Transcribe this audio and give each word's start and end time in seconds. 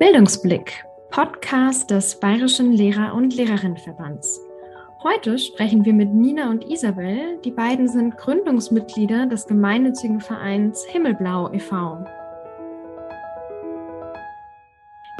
Bildungsblick, 0.00 0.82
Podcast 1.10 1.90
des 1.90 2.18
Bayerischen 2.18 2.72
Lehrer- 2.72 3.12
und 3.12 3.36
Lehrerinnenverbands. 3.36 4.40
Heute 5.02 5.38
sprechen 5.38 5.84
wir 5.84 5.92
mit 5.92 6.14
Nina 6.14 6.48
und 6.48 6.64
Isabel. 6.70 7.38
Die 7.44 7.50
beiden 7.50 7.86
sind 7.86 8.16
Gründungsmitglieder 8.16 9.26
des 9.26 9.46
gemeinnützigen 9.46 10.22
Vereins 10.22 10.86
Himmelblau 10.86 11.52
e.V. 11.52 12.02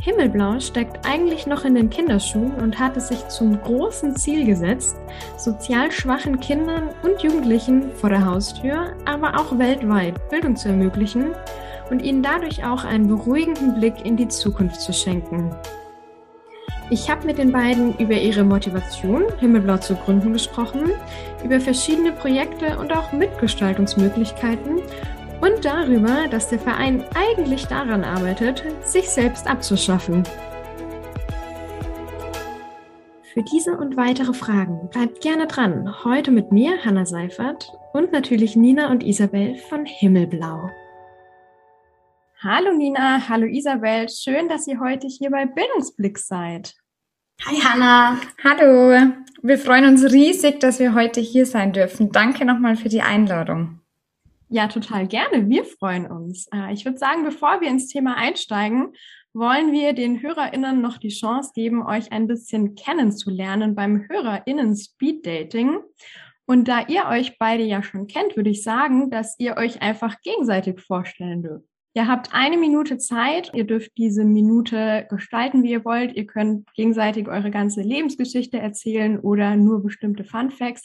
Himmelblau 0.00 0.58
steckt 0.60 1.06
eigentlich 1.06 1.46
noch 1.46 1.66
in 1.66 1.74
den 1.74 1.90
Kinderschuhen 1.90 2.54
und 2.54 2.78
hat 2.78 2.96
es 2.96 3.08
sich 3.08 3.28
zum 3.28 3.60
großen 3.60 4.16
Ziel 4.16 4.46
gesetzt, 4.46 4.96
sozial 5.36 5.92
schwachen 5.92 6.40
Kindern 6.40 6.88
und 7.02 7.22
Jugendlichen 7.22 7.92
vor 7.92 8.08
der 8.08 8.24
Haustür, 8.24 8.94
aber 9.04 9.38
auch 9.38 9.58
weltweit 9.58 10.30
Bildung 10.30 10.56
zu 10.56 10.70
ermöglichen 10.70 11.34
und 11.90 12.02
ihnen 12.02 12.22
dadurch 12.22 12.64
auch 12.64 12.84
einen 12.84 13.08
beruhigenden 13.08 13.74
Blick 13.74 14.04
in 14.04 14.16
die 14.16 14.28
Zukunft 14.28 14.80
zu 14.80 14.92
schenken. 14.92 15.54
Ich 16.92 17.08
habe 17.08 17.24
mit 17.24 17.38
den 17.38 17.52
beiden 17.52 17.96
über 17.98 18.14
ihre 18.14 18.42
Motivation, 18.42 19.24
Himmelblau 19.38 19.76
zu 19.76 19.94
gründen, 19.94 20.32
gesprochen, 20.32 20.90
über 21.44 21.60
verschiedene 21.60 22.10
Projekte 22.10 22.78
und 22.78 22.92
auch 22.92 23.12
Mitgestaltungsmöglichkeiten 23.12 24.80
und 25.40 25.64
darüber, 25.64 26.26
dass 26.28 26.48
der 26.48 26.58
Verein 26.58 27.04
eigentlich 27.14 27.66
daran 27.66 28.02
arbeitet, 28.02 28.64
sich 28.82 29.08
selbst 29.08 29.46
abzuschaffen. 29.46 30.24
Für 33.32 33.42
diese 33.44 33.76
und 33.76 33.96
weitere 33.96 34.32
Fragen 34.32 34.88
bleibt 34.90 35.20
gerne 35.20 35.46
dran. 35.46 36.04
Heute 36.04 36.32
mit 36.32 36.50
mir, 36.50 36.84
Hanna 36.84 37.06
Seifert, 37.06 37.72
und 37.92 38.10
natürlich 38.10 38.56
Nina 38.56 38.90
und 38.90 39.04
Isabel 39.04 39.56
von 39.56 39.86
Himmelblau. 39.86 40.68
Hallo 42.42 42.72
Nina, 42.72 43.28
hallo 43.28 43.44
Isabel, 43.44 44.08
schön, 44.08 44.48
dass 44.48 44.66
ihr 44.66 44.80
heute 44.80 45.06
hier 45.06 45.30
bei 45.30 45.44
Bildungsblick 45.44 46.16
seid. 46.16 46.72
Hi 47.44 47.56
Hanna. 47.56 48.18
Hallo, 48.42 49.12
wir 49.42 49.58
freuen 49.58 49.84
uns 49.84 50.10
riesig, 50.10 50.58
dass 50.58 50.78
wir 50.78 50.94
heute 50.94 51.20
hier 51.20 51.44
sein 51.44 51.74
dürfen. 51.74 52.12
Danke 52.12 52.46
nochmal 52.46 52.76
für 52.76 52.88
die 52.88 53.02
Einladung. 53.02 53.80
Ja, 54.48 54.68
total 54.68 55.06
gerne. 55.06 55.50
Wir 55.50 55.66
freuen 55.66 56.06
uns. 56.06 56.48
Äh, 56.50 56.72
ich 56.72 56.86
würde 56.86 56.96
sagen, 56.96 57.24
bevor 57.24 57.60
wir 57.60 57.68
ins 57.68 57.88
Thema 57.88 58.16
einsteigen, 58.16 58.94
wollen 59.34 59.70
wir 59.70 59.92
den 59.92 60.22
HörerInnen 60.22 60.80
noch 60.80 60.96
die 60.96 61.10
Chance 61.10 61.50
geben, 61.54 61.84
euch 61.84 62.10
ein 62.10 62.26
bisschen 62.26 62.74
kennenzulernen 62.74 63.74
beim 63.74 64.08
HörerInnen 64.08 64.74
Speed 64.76 65.26
Dating. 65.26 65.80
Und 66.46 66.68
da 66.68 66.86
ihr 66.88 67.04
euch 67.04 67.36
beide 67.38 67.64
ja 67.64 67.82
schon 67.82 68.06
kennt, 68.06 68.34
würde 68.34 68.48
ich 68.48 68.62
sagen, 68.62 69.10
dass 69.10 69.38
ihr 69.38 69.58
euch 69.58 69.82
einfach 69.82 70.22
gegenseitig 70.22 70.80
vorstellen 70.80 71.42
dürft. 71.42 71.69
Ihr 71.92 72.06
habt 72.06 72.32
eine 72.32 72.56
Minute 72.56 72.98
Zeit. 72.98 73.50
Ihr 73.52 73.64
dürft 73.64 73.98
diese 73.98 74.24
Minute 74.24 75.08
gestalten, 75.10 75.64
wie 75.64 75.72
ihr 75.72 75.84
wollt. 75.84 76.14
Ihr 76.14 76.24
könnt 76.24 76.72
gegenseitig 76.74 77.26
eure 77.26 77.50
ganze 77.50 77.80
Lebensgeschichte 77.80 78.60
erzählen 78.60 79.18
oder 79.18 79.56
nur 79.56 79.82
bestimmte 79.82 80.22
Fun 80.22 80.52
Facts, 80.52 80.84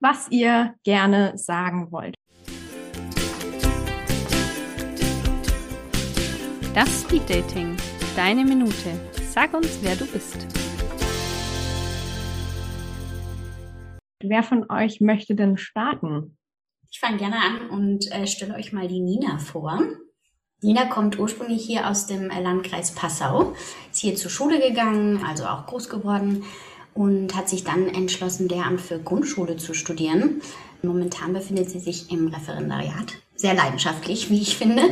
was 0.00 0.28
ihr 0.32 0.74
gerne 0.82 1.38
sagen 1.38 1.92
wollt. 1.92 2.16
Das 6.74 7.02
Speed 7.02 7.30
Dating. 7.30 7.76
Deine 8.16 8.44
Minute. 8.44 8.90
Sag 9.28 9.54
uns, 9.54 9.78
wer 9.82 9.94
du 9.94 10.04
bist. 10.06 10.48
Wer 14.20 14.42
von 14.42 14.68
euch 14.68 15.00
möchte 15.00 15.36
denn 15.36 15.56
starten? 15.56 16.36
Ich 16.90 16.98
fange 16.98 17.18
gerne 17.18 17.36
an 17.36 17.70
und 17.70 18.10
äh, 18.10 18.26
stelle 18.26 18.54
euch 18.54 18.72
mal 18.72 18.88
die 18.88 19.00
Nina 19.00 19.38
vor. 19.38 19.80
Nina 20.62 20.84
kommt 20.84 21.18
ursprünglich 21.18 21.64
hier 21.64 21.88
aus 21.88 22.06
dem 22.06 22.28
Landkreis 22.28 22.90
Passau, 22.90 23.54
ist 23.90 24.00
hier 24.00 24.14
zur 24.14 24.30
Schule 24.30 24.60
gegangen, 24.60 25.24
also 25.26 25.46
auch 25.46 25.64
groß 25.66 25.88
geworden 25.88 26.44
und 26.92 27.34
hat 27.34 27.48
sich 27.48 27.64
dann 27.64 27.88
entschlossen, 27.88 28.46
Lehramt 28.46 28.82
für 28.82 28.98
Grundschule 28.98 29.56
zu 29.56 29.72
studieren. 29.72 30.42
Momentan 30.82 31.32
befindet 31.32 31.70
sie 31.70 31.78
sich 31.78 32.10
im 32.10 32.28
Referendariat 32.28 33.14
sehr 33.36 33.54
leidenschaftlich, 33.54 34.28
wie 34.28 34.42
ich 34.42 34.58
finde. 34.58 34.82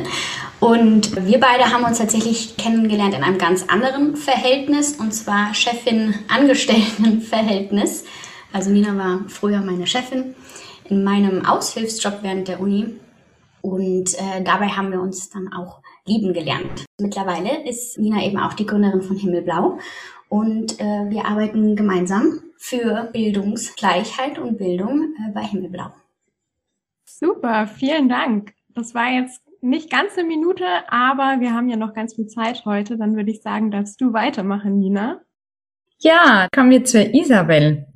Und 0.59 1.27
wir 1.27 1.39
beide 1.39 1.71
haben 1.71 1.83
uns 1.83 1.99
tatsächlich 1.99 2.57
kennengelernt 2.57 3.13
in 3.13 3.23
einem 3.23 3.37
ganz 3.37 3.65
anderen 3.67 4.15
Verhältnis, 4.15 4.93
und 4.93 5.13
zwar 5.13 5.53
Chefin-Angestellten-Verhältnis. 5.53 8.05
Also 8.51 8.71
Nina 8.71 8.97
war 8.97 9.25
früher 9.27 9.61
meine 9.61 9.85
Chefin 9.85 10.33
in 10.85 11.03
meinem 11.03 11.45
Aushilfsjob 11.45 12.23
während 12.23 12.47
der 12.47 12.59
Uni. 12.59 12.95
Und 13.61 14.13
äh, 14.15 14.43
dabei 14.43 14.67
haben 14.67 14.91
wir 14.91 15.01
uns 15.01 15.29
dann 15.29 15.51
auch 15.53 15.81
lieben 16.05 16.33
gelernt. 16.33 16.85
Mittlerweile 16.99 17.67
ist 17.67 17.97
Nina 17.99 18.23
eben 18.23 18.39
auch 18.39 18.53
die 18.53 18.65
Gründerin 18.65 19.01
von 19.01 19.17
Himmelblau 19.17 19.79
und 20.29 20.79
äh, 20.79 21.09
wir 21.09 21.25
arbeiten 21.25 21.75
gemeinsam 21.75 22.41
für 22.57 23.09
Bildungsgleichheit 23.11 24.37
und 24.37 24.57
Bildung 24.57 25.13
äh, 25.17 25.31
bei 25.33 25.43
Himmelblau. 25.43 25.91
Super, 27.05 27.67
vielen 27.67 28.09
Dank. 28.09 28.53
Das 28.69 28.93
war 28.93 29.09
jetzt 29.11 29.41
nicht 29.61 29.89
ganz 29.89 30.17
eine 30.17 30.27
Minute, 30.27 30.65
aber 30.87 31.37
wir 31.39 31.53
haben 31.53 31.67
ja 31.67 31.75
noch 31.75 31.93
ganz 31.93 32.15
viel 32.15 32.27
Zeit 32.27 32.63
heute. 32.65 32.97
Dann 32.97 33.15
würde 33.15 33.31
ich 33.31 33.41
sagen, 33.41 33.71
darfst 33.71 33.99
du 33.99 34.13
weitermachen, 34.13 34.79
Nina. 34.79 35.21
Ja, 35.99 36.47
kommen 36.53 36.69
wir 36.69 36.85
zur 36.85 37.13
Isabel. 37.13 37.87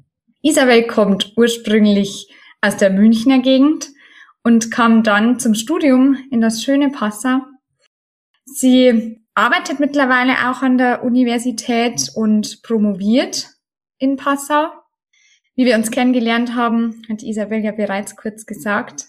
Isabel 0.41 0.88
kommt 0.88 1.34
ursprünglich 1.38 2.34
aus 2.59 2.75
der 2.75 2.90
Münchner 2.90 3.40
Gegend 3.40 3.93
und 4.44 4.72
kam 4.72 5.04
dann 5.04 5.40
zum 5.40 5.56
Studium 5.56 6.18
in 6.31 6.42
das 6.42 6.64
schöne 6.64 6.90
Passau. 6.90 7.40
Sie 8.46 9.22
arbeitet 9.34 9.80
mittlerweile 9.80 10.50
auch 10.50 10.62
an 10.62 10.78
der 10.78 11.04
Universität 11.04 12.12
und 12.14 12.62
promoviert 12.62 13.48
in 13.98 14.18
Passau. 14.18 14.68
Wie 15.56 15.66
wir 15.66 15.76
uns 15.76 15.92
kennengelernt 15.92 16.56
haben, 16.56 17.03
hat 17.09 17.24
Isabel 17.24 17.64
ja 17.64 17.72
bereits 17.72 18.16
kurz 18.16 18.46
gesagt. 18.46 19.06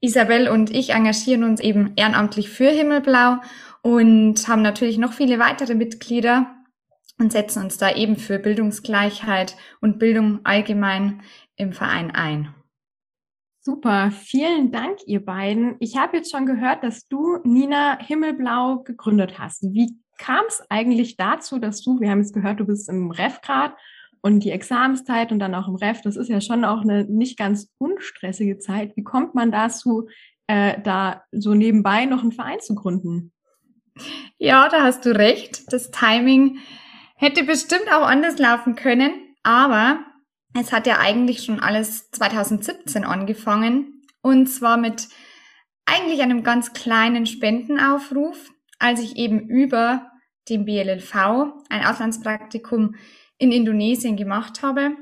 Isabel 0.00 0.48
und 0.48 0.70
ich 0.70 0.90
engagieren 0.90 1.42
uns 1.42 1.60
eben 1.60 1.92
ehrenamtlich 1.96 2.50
für 2.50 2.68
Himmelblau 2.68 3.38
und 3.82 4.46
haben 4.46 4.62
natürlich 4.62 4.98
noch 4.98 5.12
viele 5.12 5.38
weitere 5.38 5.74
Mitglieder 5.74 6.54
und 7.18 7.32
setzen 7.32 7.64
uns 7.64 7.78
da 7.78 7.94
eben 7.94 8.16
für 8.16 8.38
Bildungsgleichheit 8.38 9.56
und 9.80 9.98
Bildung 9.98 10.40
allgemein 10.44 11.22
im 11.56 11.72
Verein 11.72 12.10
ein. 12.10 12.54
Super, 13.66 14.12
vielen 14.12 14.70
Dank, 14.70 14.98
ihr 15.06 15.24
beiden. 15.24 15.74
Ich 15.80 15.96
habe 15.96 16.18
jetzt 16.18 16.30
schon 16.30 16.46
gehört, 16.46 16.84
dass 16.84 17.08
du 17.08 17.38
Nina 17.42 17.98
Himmelblau 17.98 18.84
gegründet 18.84 19.40
hast. 19.40 19.64
Wie 19.74 19.98
kam 20.18 20.44
es 20.46 20.62
eigentlich 20.70 21.16
dazu, 21.16 21.58
dass 21.58 21.82
du, 21.82 21.98
wir 21.98 22.08
haben 22.08 22.20
jetzt 22.20 22.32
gehört, 22.32 22.60
du 22.60 22.64
bist 22.64 22.88
im 22.88 23.10
Ref 23.10 23.40
grad 23.40 23.74
und 24.20 24.44
die 24.44 24.52
Examenszeit 24.52 25.32
und 25.32 25.40
dann 25.40 25.56
auch 25.56 25.66
im 25.66 25.74
Ref, 25.74 26.00
das 26.00 26.14
ist 26.14 26.28
ja 26.28 26.40
schon 26.40 26.64
auch 26.64 26.82
eine 26.82 27.06
nicht 27.06 27.36
ganz 27.36 27.68
unstressige 27.78 28.58
Zeit. 28.58 28.96
Wie 28.96 29.02
kommt 29.02 29.34
man 29.34 29.50
dazu, 29.50 30.06
äh, 30.46 30.80
da 30.82 31.24
so 31.32 31.54
nebenbei 31.54 32.04
noch 32.04 32.22
einen 32.22 32.30
Verein 32.30 32.60
zu 32.60 32.76
gründen? 32.76 33.32
Ja, 34.38 34.68
da 34.68 34.84
hast 34.84 35.04
du 35.04 35.10
recht. 35.12 35.72
Das 35.72 35.90
Timing 35.90 36.58
hätte 37.16 37.42
bestimmt 37.42 37.92
auch 37.92 38.06
anders 38.06 38.38
laufen 38.38 38.76
können, 38.76 39.10
aber 39.42 40.04
es 40.58 40.72
hat 40.72 40.86
ja 40.86 40.98
eigentlich 40.98 41.44
schon 41.44 41.60
alles 41.60 42.10
2017 42.10 43.04
angefangen 43.04 44.02
und 44.22 44.46
zwar 44.46 44.76
mit 44.76 45.08
eigentlich 45.84 46.20
einem 46.20 46.42
ganz 46.42 46.72
kleinen 46.72 47.26
Spendenaufruf, 47.26 48.50
als 48.78 49.00
ich 49.00 49.16
eben 49.16 49.48
über 49.48 50.10
dem 50.48 50.64
BLLV 50.64 51.14
ein 51.68 51.84
Auslandspraktikum 51.84 52.96
in 53.38 53.52
Indonesien 53.52 54.16
gemacht 54.16 54.62
habe. 54.62 54.96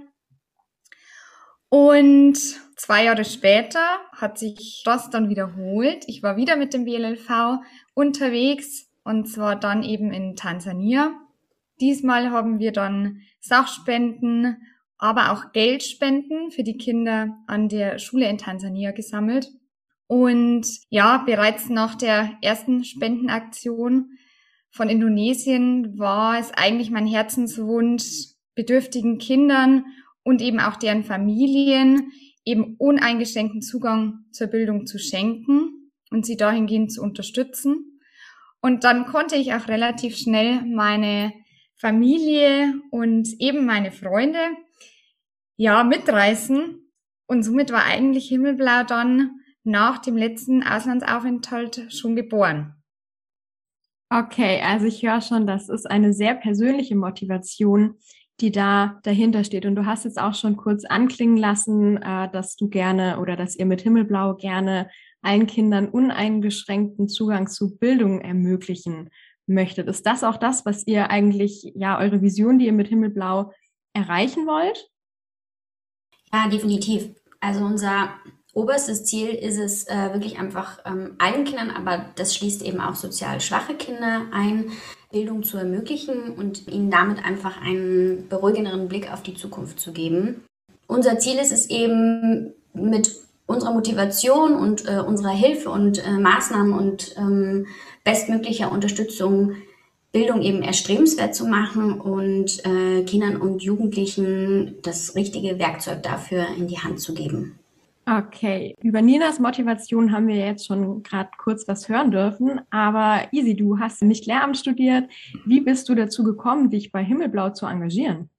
Und 1.68 2.38
zwei 2.76 3.04
Jahre 3.04 3.24
später 3.24 3.80
hat 4.12 4.38
sich 4.38 4.82
das 4.84 5.10
dann 5.10 5.28
wiederholt. 5.28 6.04
Ich 6.06 6.22
war 6.22 6.36
wieder 6.36 6.56
mit 6.56 6.72
dem 6.72 6.84
BLLV 6.84 7.58
unterwegs 7.94 8.86
und 9.02 9.26
zwar 9.26 9.56
dann 9.56 9.82
eben 9.82 10.12
in 10.12 10.36
Tansania. 10.36 11.12
Diesmal 11.80 12.30
haben 12.30 12.58
wir 12.58 12.72
dann 12.72 13.22
Sachspenden, 13.40 14.62
aber 14.98 15.32
auch 15.32 15.52
Geldspenden 15.52 16.50
für 16.50 16.62
die 16.62 16.76
Kinder 16.76 17.36
an 17.46 17.68
der 17.68 17.98
Schule 17.98 18.28
in 18.28 18.38
Tansania 18.38 18.92
gesammelt. 18.92 19.50
Und 20.06 20.66
ja, 20.90 21.18
bereits 21.18 21.68
nach 21.68 21.94
der 21.94 22.32
ersten 22.42 22.84
Spendenaktion 22.84 24.18
von 24.70 24.88
Indonesien 24.88 25.98
war 25.98 26.38
es 26.38 26.52
eigentlich 26.52 26.90
mein 26.90 27.06
Herzenswunsch, 27.06 28.34
bedürftigen 28.54 29.18
Kindern 29.18 29.84
und 30.22 30.42
eben 30.42 30.60
auch 30.60 30.76
deren 30.76 31.04
Familien 31.04 32.12
eben 32.44 32.76
uneingeschränkten 32.78 33.62
Zugang 33.62 34.24
zur 34.30 34.48
Bildung 34.48 34.86
zu 34.86 34.98
schenken 34.98 35.90
und 36.10 36.26
sie 36.26 36.36
dahingehend 36.36 36.92
zu 36.92 37.02
unterstützen. 37.02 38.00
Und 38.60 38.84
dann 38.84 39.06
konnte 39.06 39.36
ich 39.36 39.54
auch 39.54 39.68
relativ 39.68 40.16
schnell 40.16 40.62
meine 40.64 41.32
Familie 41.76 42.74
und 42.90 43.28
eben 43.38 43.66
meine 43.66 43.92
Freunde 43.92 44.38
ja 45.56 45.84
mitreißen. 45.84 46.80
Und 47.26 47.42
somit 47.42 47.72
war 47.72 47.84
eigentlich 47.84 48.28
Himmelblau 48.28 48.84
dann 48.84 49.40
nach 49.64 49.98
dem 49.98 50.16
letzten 50.16 50.62
Auslandsaufenthalt 50.62 51.86
schon 51.92 52.16
geboren. 52.16 52.74
Okay, 54.10 54.60
also 54.62 54.86
ich 54.86 55.02
höre 55.02 55.20
schon, 55.20 55.46
das 55.46 55.68
ist 55.68 55.90
eine 55.90 56.12
sehr 56.12 56.34
persönliche 56.34 56.94
Motivation, 56.94 57.96
die 58.40 58.52
da 58.52 59.00
dahinter 59.02 59.42
steht. 59.44 59.64
Und 59.64 59.74
du 59.74 59.86
hast 59.86 60.04
jetzt 60.04 60.20
auch 60.20 60.34
schon 60.34 60.56
kurz 60.56 60.84
anklingen 60.84 61.36
lassen, 61.36 61.96
äh, 61.96 62.30
dass 62.30 62.56
du 62.56 62.68
gerne 62.68 63.18
oder 63.20 63.36
dass 63.36 63.56
ihr 63.56 63.66
mit 63.66 63.80
Himmelblau 63.80 64.34
gerne 64.34 64.90
allen 65.22 65.46
Kindern 65.46 65.88
uneingeschränkten 65.88 67.08
Zugang 67.08 67.48
zu 67.48 67.76
Bildung 67.78 68.20
ermöglichen 68.20 69.10
möchtet. 69.46 69.88
Ist 69.88 70.06
das 70.06 70.22
auch 70.22 70.36
das, 70.36 70.66
was 70.66 70.86
ihr 70.86 71.10
eigentlich, 71.10 71.72
ja, 71.74 71.98
eure 71.98 72.22
Vision, 72.22 72.58
die 72.58 72.66
ihr 72.66 72.72
mit 72.72 72.88
Himmelblau 72.88 73.52
erreichen 73.94 74.46
wollt? 74.46 74.90
Ja, 76.34 76.48
definitiv. 76.48 77.10
Also 77.38 77.64
unser 77.64 78.08
oberstes 78.54 79.04
Ziel 79.04 79.28
ist 79.28 79.56
es 79.56 79.86
äh, 79.86 80.12
wirklich 80.12 80.36
einfach 80.36 80.80
ähm, 80.84 81.14
allen 81.18 81.44
Kindern, 81.44 81.70
aber 81.70 82.06
das 82.16 82.34
schließt 82.34 82.62
eben 82.62 82.80
auch 82.80 82.96
sozial 82.96 83.40
schwache 83.40 83.74
Kinder 83.74 84.22
ein, 84.32 84.72
Bildung 85.12 85.44
zu 85.44 85.58
ermöglichen 85.58 86.34
und 86.36 86.66
ihnen 86.66 86.90
damit 86.90 87.24
einfach 87.24 87.62
einen 87.62 88.28
beruhigenderen 88.28 88.88
Blick 88.88 89.12
auf 89.12 89.22
die 89.22 89.34
Zukunft 89.34 89.78
zu 89.78 89.92
geben. 89.92 90.42
Unser 90.88 91.20
Ziel 91.20 91.36
ist 91.36 91.52
es 91.52 91.70
eben 91.70 92.52
mit 92.72 93.12
unserer 93.46 93.72
Motivation 93.72 94.56
und 94.56 94.88
äh, 94.88 94.98
unserer 94.98 95.30
Hilfe 95.30 95.70
und 95.70 96.04
äh, 96.04 96.10
Maßnahmen 96.10 96.72
und 96.72 97.14
ähm, 97.16 97.66
bestmöglicher 98.02 98.72
Unterstützung 98.72 99.54
Bildung 100.14 100.42
eben 100.42 100.62
erstrebenswert 100.62 101.34
zu 101.34 101.44
machen 101.44 102.00
und 102.00 102.64
äh, 102.64 103.02
Kindern 103.02 103.36
und 103.36 103.64
Jugendlichen 103.64 104.76
das 104.82 105.16
richtige 105.16 105.58
Werkzeug 105.58 106.04
dafür 106.04 106.46
in 106.56 106.68
die 106.68 106.78
Hand 106.78 107.00
zu 107.00 107.14
geben. 107.14 107.58
Okay, 108.06 108.76
über 108.80 109.02
Ninas 109.02 109.40
Motivation 109.40 110.12
haben 110.12 110.28
wir 110.28 110.36
jetzt 110.36 110.66
schon 110.66 111.02
gerade 111.02 111.30
kurz 111.36 111.66
was 111.66 111.88
hören 111.88 112.12
dürfen, 112.12 112.60
aber 112.70 113.22
Easy, 113.32 113.56
du 113.56 113.80
hast 113.80 114.02
nicht 114.02 114.26
Lehramt 114.26 114.56
studiert. 114.56 115.10
Wie 115.46 115.60
bist 115.60 115.88
du 115.88 115.96
dazu 115.96 116.22
gekommen, 116.22 116.70
dich 116.70 116.92
bei 116.92 117.02
Himmelblau 117.02 117.50
zu 117.50 117.66
engagieren? 117.66 118.30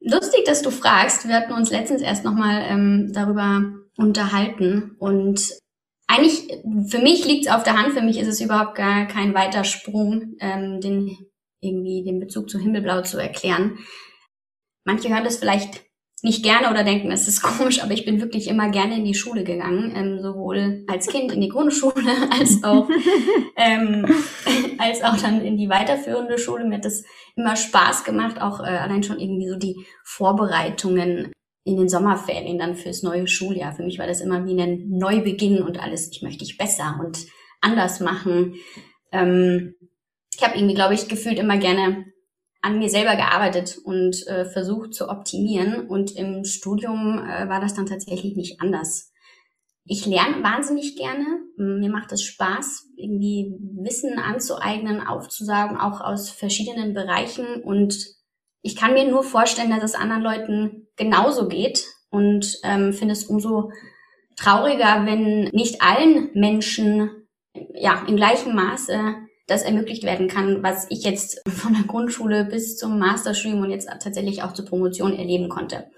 Lustig, 0.00 0.44
dass 0.44 0.60
du 0.60 0.70
fragst. 0.70 1.26
Wir 1.26 1.36
hatten 1.36 1.52
uns 1.52 1.70
letztens 1.70 2.02
erst 2.02 2.24
nochmal 2.24 2.62
ähm, 2.68 3.12
darüber 3.14 3.62
unterhalten 3.96 4.94
und 4.98 5.54
eigentlich, 6.06 6.48
für 6.88 6.98
mich 6.98 7.24
liegt 7.24 7.46
es 7.46 7.52
auf 7.52 7.62
der 7.62 7.76
Hand, 7.76 7.94
für 7.94 8.02
mich 8.02 8.18
ist 8.18 8.28
es 8.28 8.40
überhaupt 8.40 8.76
gar 8.76 9.06
kein 9.06 9.34
weiter 9.34 9.64
Sprung, 9.64 10.36
ähm, 10.40 10.80
den 10.80 11.16
irgendwie 11.60 12.04
den 12.04 12.20
Bezug 12.20 12.48
zu 12.48 12.58
Himmelblau 12.58 13.02
zu 13.02 13.18
erklären. 13.18 13.78
Manche 14.84 15.08
hören 15.08 15.24
das 15.24 15.38
vielleicht 15.38 15.84
nicht 16.22 16.42
gerne 16.42 16.70
oder 16.70 16.82
denken, 16.82 17.10
es 17.10 17.28
ist 17.28 17.42
komisch, 17.42 17.82
aber 17.82 17.92
ich 17.92 18.04
bin 18.04 18.20
wirklich 18.20 18.48
immer 18.48 18.70
gerne 18.70 18.96
in 18.96 19.04
die 19.04 19.14
Schule 19.14 19.44
gegangen, 19.44 19.92
ähm, 19.94 20.20
sowohl 20.20 20.84
als 20.88 21.08
Kind 21.08 21.32
in 21.32 21.40
die 21.40 21.48
Grundschule 21.48 22.12
als 22.30 22.64
auch 22.64 22.88
ähm, 23.56 24.06
als 24.78 25.02
auch 25.02 25.16
dann 25.16 25.42
in 25.42 25.56
die 25.56 25.68
weiterführende 25.68 26.38
Schule. 26.38 26.64
Mir 26.64 26.76
hat 26.76 26.84
das 26.84 27.04
immer 27.36 27.56
Spaß 27.56 28.04
gemacht, 28.04 28.40
auch 28.40 28.60
äh, 28.60 28.68
allein 28.68 29.02
schon 29.02 29.20
irgendwie 29.20 29.48
so 29.48 29.56
die 29.56 29.86
Vorbereitungen 30.04 31.32
in 31.66 31.76
den 31.76 31.88
Sommerferien 31.88 32.58
dann 32.58 32.76
fürs 32.76 33.02
neue 33.02 33.26
Schuljahr. 33.26 33.72
Für 33.72 33.82
mich 33.82 33.98
war 33.98 34.06
das 34.06 34.20
immer 34.20 34.46
wie 34.46 34.58
ein 34.58 34.88
Neubeginn 34.88 35.62
und 35.62 35.82
alles. 35.82 36.08
Ich 36.12 36.22
möchte 36.22 36.44
ich 36.44 36.56
besser 36.56 37.00
und 37.04 37.26
anders 37.60 37.98
machen. 37.98 38.54
Ähm, 39.10 39.74
ich 40.32 40.44
habe 40.44 40.56
irgendwie, 40.56 40.76
glaube 40.76 40.94
ich, 40.94 41.08
gefühlt 41.08 41.40
immer 41.40 41.58
gerne 41.58 42.04
an 42.62 42.78
mir 42.78 42.88
selber 42.88 43.16
gearbeitet 43.16 43.78
und 43.82 44.26
äh, 44.28 44.44
versucht 44.44 44.94
zu 44.94 45.08
optimieren. 45.08 45.88
Und 45.88 46.12
im 46.12 46.44
Studium 46.44 47.18
äh, 47.18 47.48
war 47.48 47.60
das 47.60 47.74
dann 47.74 47.86
tatsächlich 47.86 48.36
nicht 48.36 48.60
anders. 48.60 49.12
Ich 49.84 50.06
lerne 50.06 50.44
wahnsinnig 50.44 50.96
gerne. 50.96 51.26
Mir 51.56 51.90
macht 51.90 52.12
es 52.12 52.22
Spaß, 52.22 52.90
irgendwie 52.96 53.56
Wissen 53.82 54.20
anzueignen, 54.20 55.04
aufzusagen, 55.04 55.78
auch 55.78 56.00
aus 56.00 56.30
verschiedenen 56.30 56.94
Bereichen. 56.94 57.60
Und 57.64 58.06
ich 58.62 58.76
kann 58.76 58.92
mir 58.94 59.08
nur 59.10 59.24
vorstellen, 59.24 59.70
dass 59.70 59.82
es 59.82 59.94
anderen 59.96 60.22
Leuten 60.22 60.85
genauso 60.96 61.48
geht. 61.48 61.86
Und 62.10 62.58
ähm, 62.62 62.92
finde 62.92 63.12
es 63.12 63.24
umso 63.24 63.70
trauriger, 64.36 65.06
wenn 65.06 65.44
nicht 65.52 65.82
allen 65.82 66.30
Menschen 66.34 67.26
ja 67.74 68.04
im 68.06 68.16
gleichen 68.16 68.54
Maße 68.54 69.16
das 69.46 69.62
ermöglicht 69.62 70.02
werden 70.02 70.28
kann, 70.28 70.62
was 70.62 70.86
ich 70.90 71.04
jetzt 71.04 71.40
von 71.48 71.74
der 71.74 71.84
Grundschule 71.84 72.44
bis 72.44 72.76
zum 72.76 72.98
Masterstudium 72.98 73.62
und 73.62 73.70
jetzt 73.70 73.88
tatsächlich 74.00 74.42
auch 74.42 74.52
zur 74.52 74.66
Promotion 74.66 75.14
erleben 75.14 75.48
konnte. 75.48 75.90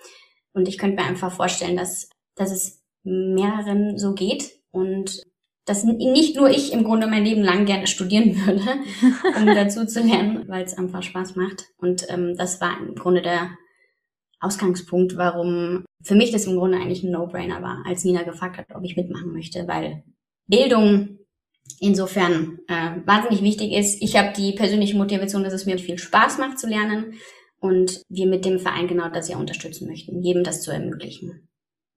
Und 0.52 0.68
ich 0.68 0.78
könnte 0.78 0.96
mir 0.96 1.08
einfach 1.08 1.32
vorstellen, 1.32 1.76
dass, 1.76 2.08
dass 2.34 2.50
es 2.50 2.82
mehreren 3.04 3.98
so 3.98 4.14
geht 4.14 4.52
und 4.70 5.22
dass 5.64 5.84
nicht 5.84 6.36
nur 6.36 6.48
ich 6.48 6.72
im 6.72 6.82
Grunde 6.82 7.06
mein 7.06 7.24
Leben 7.24 7.42
lang 7.42 7.66
gerne 7.66 7.86
studieren 7.86 8.34
würde, 8.46 8.62
um 9.38 9.46
dazu 9.46 9.86
zu 9.86 10.00
lernen, 10.00 10.44
weil 10.48 10.64
es 10.64 10.76
einfach 10.76 11.02
Spaß 11.02 11.36
macht. 11.36 11.66
Und 11.76 12.06
ähm, 12.08 12.34
das 12.36 12.60
war 12.60 12.78
im 12.80 12.94
Grunde 12.94 13.20
der 13.20 13.50
Ausgangspunkt, 14.40 15.17
warum 15.17 15.85
für 16.02 16.14
mich 16.14 16.31
das 16.31 16.46
im 16.46 16.56
Grunde 16.56 16.79
eigentlich 16.79 17.02
ein 17.02 17.11
No-Brainer 17.11 17.62
war, 17.62 17.82
als 17.87 18.05
Nina 18.05 18.23
gefragt 18.23 18.58
hat, 18.58 18.67
ob 18.75 18.85
ich 18.85 18.96
mitmachen 18.96 19.32
möchte, 19.32 19.67
weil 19.67 20.05
Bildung 20.46 21.19
insofern 21.81 22.58
äh, 22.69 22.96
wahnsinnig 23.05 23.43
wichtig 23.43 23.73
ist. 23.73 24.02
Ich 24.02 24.17
habe 24.17 24.32
die 24.37 24.52
persönliche 24.52 24.96
Motivation, 24.96 25.44
dass 25.44 25.52
es 25.52 25.67
mir 25.67 25.79
viel 25.79 25.99
Spaß 25.99 26.38
macht 26.38 26.58
zu 26.58 26.67
lernen 26.67 27.14
und 27.61 28.02
wir 28.08 28.26
mit 28.26 28.44
dem 28.44 28.58
Verein 28.58 28.88
genau 28.88 29.08
das 29.08 29.29
ja 29.29 29.37
unterstützen 29.37 29.88
möchten, 29.88 30.23
jedem 30.23 30.44
das 30.44 30.62
zu 30.62 30.70
ermöglichen. 30.70 31.47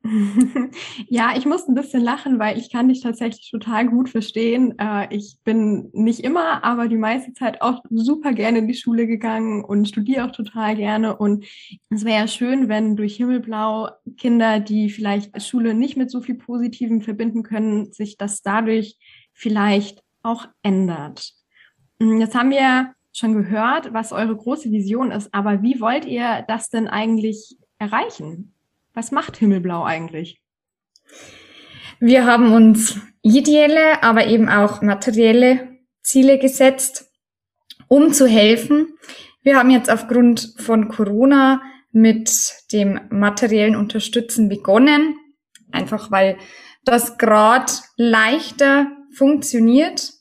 ja, 1.09 1.33
ich 1.37 1.45
muss 1.45 1.67
ein 1.67 1.75
bisschen 1.75 2.01
lachen, 2.01 2.39
weil 2.39 2.57
ich 2.57 2.71
kann 2.71 2.87
dich 2.87 3.01
tatsächlich 3.01 3.51
total 3.51 3.87
gut 3.87 4.09
verstehen. 4.09 4.73
Äh, 4.79 5.13
ich 5.15 5.37
bin 5.43 5.89
nicht 5.93 6.21
immer, 6.21 6.63
aber 6.63 6.87
die 6.87 6.97
meiste 6.97 7.33
Zeit 7.33 7.61
auch 7.61 7.83
super 7.89 8.33
gerne 8.33 8.59
in 8.59 8.67
die 8.67 8.73
Schule 8.73 9.05
gegangen 9.05 9.63
und 9.63 9.87
studiere 9.87 10.25
auch 10.25 10.31
total 10.31 10.75
gerne. 10.75 11.15
Und 11.15 11.45
es 11.89 12.03
wäre 12.03 12.21
ja 12.21 12.27
schön, 12.27 12.67
wenn 12.67 12.95
durch 12.95 13.15
Himmelblau 13.15 13.89
Kinder, 14.17 14.59
die 14.59 14.89
vielleicht 14.89 15.39
Schule 15.41 15.75
nicht 15.75 15.97
mit 15.97 16.09
so 16.09 16.21
viel 16.21 16.35
Positivem 16.35 17.01
verbinden 17.01 17.43
können, 17.43 17.91
sich 17.91 18.17
das 18.17 18.41
dadurch 18.41 18.97
vielleicht 19.33 20.03
auch 20.23 20.47
ändert. 20.63 21.31
Hm, 22.01 22.19
jetzt 22.19 22.35
haben 22.35 22.49
wir 22.49 22.93
schon 23.13 23.35
gehört, 23.35 23.93
was 23.93 24.13
eure 24.13 24.35
große 24.35 24.71
Vision 24.71 25.11
ist, 25.11 25.33
aber 25.33 25.61
wie 25.61 25.79
wollt 25.79 26.05
ihr 26.05 26.43
das 26.47 26.69
denn 26.69 26.87
eigentlich 26.87 27.57
erreichen? 27.77 28.53
Was 28.93 29.11
macht 29.11 29.37
Himmelblau 29.37 29.83
eigentlich? 29.83 30.41
Wir 31.99 32.25
haben 32.25 32.51
uns 32.51 32.99
ideelle, 33.21 34.03
aber 34.03 34.27
eben 34.27 34.49
auch 34.49 34.81
materielle 34.81 35.77
Ziele 36.01 36.39
gesetzt, 36.39 37.11
um 37.87 38.11
zu 38.11 38.27
helfen. 38.27 38.97
Wir 39.43 39.57
haben 39.57 39.69
jetzt 39.69 39.89
aufgrund 39.89 40.55
von 40.57 40.89
Corona 40.89 41.61
mit 41.91 42.31
dem 42.71 42.99
materiellen 43.09 43.75
Unterstützen 43.75 44.49
begonnen, 44.49 45.15
einfach 45.71 46.11
weil 46.11 46.37
das 46.83 47.17
gerade 47.17 47.71
leichter 47.97 48.87
funktioniert. 49.13 50.13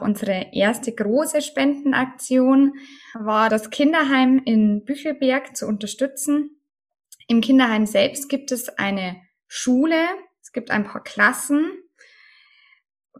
Unsere 0.00 0.46
erste 0.52 0.92
große 0.92 1.42
Spendenaktion 1.42 2.74
war, 3.14 3.48
das 3.48 3.70
Kinderheim 3.70 4.40
in 4.44 4.84
Büchelberg 4.84 5.56
zu 5.56 5.66
unterstützen. 5.66 6.57
Im 7.28 7.40
Kinderheim 7.40 7.86
selbst 7.86 8.28
gibt 8.28 8.50
es 8.50 8.68
eine 8.68 9.20
Schule, 9.46 10.04
es 10.42 10.50
gibt 10.52 10.70
ein 10.72 10.84
paar 10.84 11.04
Klassen. 11.04 11.70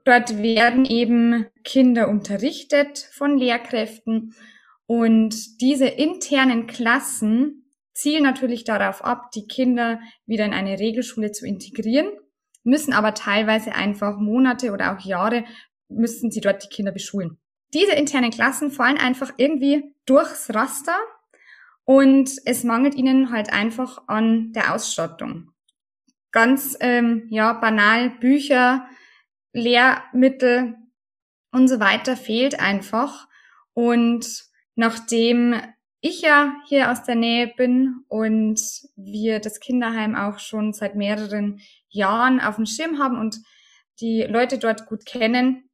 Dort 0.05 0.43
werden 0.43 0.85
eben 0.85 1.47
Kinder 1.63 2.09
unterrichtet 2.09 2.99
von 3.13 3.39
Lehrkräften 3.39 4.35
und 4.87 5.61
diese 5.61 5.87
internen 5.87 6.67
Klassen 6.67 7.71
zielen 7.95 8.25
natürlich 8.25 8.65
darauf 8.65 9.05
ab, 9.05 9.31
die 9.33 9.47
Kinder 9.47 10.01
wieder 10.27 10.45
in 10.45 10.55
eine 10.55 10.79
Regelschule 10.79 11.31
zu 11.31 11.47
integrieren 11.47 12.11
müssen 12.69 12.93
aber 12.93 13.15
teilweise 13.15 13.75
einfach 13.75 14.19
Monate 14.19 14.73
oder 14.73 14.95
auch 14.95 15.01
Jahre 15.01 15.45
müssen 15.89 16.31
sie 16.31 16.41
dort 16.41 16.63
die 16.63 16.69
Kinder 16.69 16.93
beschulen. 16.93 17.39
Diese 17.75 17.93
internen 17.93 18.31
Klassen 18.31 18.71
fallen 18.71 18.99
einfach 18.99 19.33
irgendwie 19.37 19.95
durchs 20.07 20.55
Raster 20.55 20.97
und 21.89 22.31
es 22.45 22.65
mangelt 22.65 22.95
ihnen 22.95 23.31
halt 23.31 23.51
einfach 23.51 24.03
an 24.09 24.53
der 24.53 24.75
Ausstattung. 24.75 25.53
Ganz 26.33 26.77
ähm, 26.81 27.27
ja 27.31 27.55
banal 27.55 28.11
Bücher, 28.11 28.87
Lehrmittel 29.55 30.77
und 31.51 31.67
so 31.67 31.81
weiter 31.81 32.15
fehlt 32.15 32.61
einfach 32.61 33.27
und 33.73 34.45
nachdem 34.75 35.55
ich 36.03 36.21
ja 36.21 36.57
hier 36.67 36.93
aus 36.93 37.05
der 37.05 37.15
Nähe 37.15 37.47
bin 37.57 38.05
und 38.09 38.61
wir 38.97 39.41
das 39.41 39.59
Kinderheim 39.59 40.15
auch 40.15 40.41
schon 40.41 40.75
seit 40.75 40.95
mehreren 40.95 41.59
Jahren 41.89 42.39
auf 42.39 42.57
dem 42.57 42.67
Schirm 42.67 42.99
haben 42.99 43.19
und 43.19 43.39
die 44.01 44.25
Leute 44.25 44.59
dort 44.59 44.85
gut 44.85 45.07
kennen, 45.07 45.71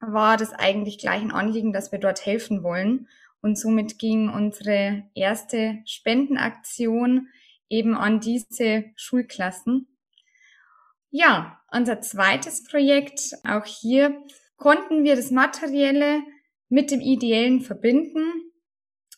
war 0.00 0.36
das 0.36 0.52
eigentlich 0.52 0.98
gleich 0.98 1.22
ein 1.22 1.30
Anliegen, 1.30 1.72
dass 1.72 1.92
wir 1.92 2.00
dort 2.00 2.26
helfen 2.26 2.64
wollen. 2.64 3.06
Und 3.44 3.58
somit 3.58 3.98
ging 3.98 4.30
unsere 4.30 5.02
erste 5.14 5.82
Spendenaktion 5.84 7.28
eben 7.68 7.94
an 7.94 8.20
diese 8.20 8.84
Schulklassen. 8.96 9.86
Ja, 11.10 11.60
unser 11.70 12.00
zweites 12.00 12.64
Projekt, 12.64 13.34
auch 13.46 13.66
hier 13.66 14.18
konnten 14.56 15.04
wir 15.04 15.14
das 15.14 15.30
Materielle 15.30 16.22
mit 16.70 16.90
dem 16.90 17.02
Ideellen 17.02 17.60
verbinden. 17.60 18.32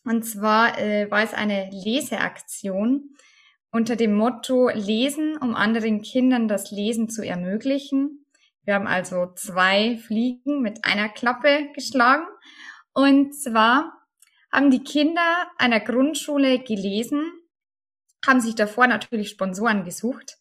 Und 0.03 0.25
zwar 0.25 0.77
äh, 0.77 1.09
war 1.09 1.23
es 1.23 1.33
eine 1.33 1.71
Leseaktion 1.71 3.15
unter 3.71 3.95
dem 3.95 4.17
Motto 4.17 4.71
Lesen, 4.71 5.37
um 5.37 5.55
anderen 5.55 6.03
Kindern 6.03 6.49
das 6.49 6.73
Lesen 6.73 7.09
zu 7.09 7.25
ermöglichen. 7.25 8.27
Wir 8.65 8.75
haben 8.75 8.89
also 8.89 9.29
zwei 9.37 9.99
Fliegen 9.99 10.63
mit 10.63 10.85
einer 10.85 11.11
Klappe 11.11 11.69
geschlagen. 11.75 12.27
Und 12.93 13.33
zwar 13.33 13.93
haben 14.57 14.71
die 14.71 14.83
Kinder 14.83 15.49
einer 15.59 15.81
Grundschule 15.81 16.59
gelesen, 16.61 17.31
haben 18.27 18.41
sich 18.41 18.55
davor 18.55 18.87
natürlich 18.87 19.29
Sponsoren 19.29 19.85
gesucht 19.85 20.39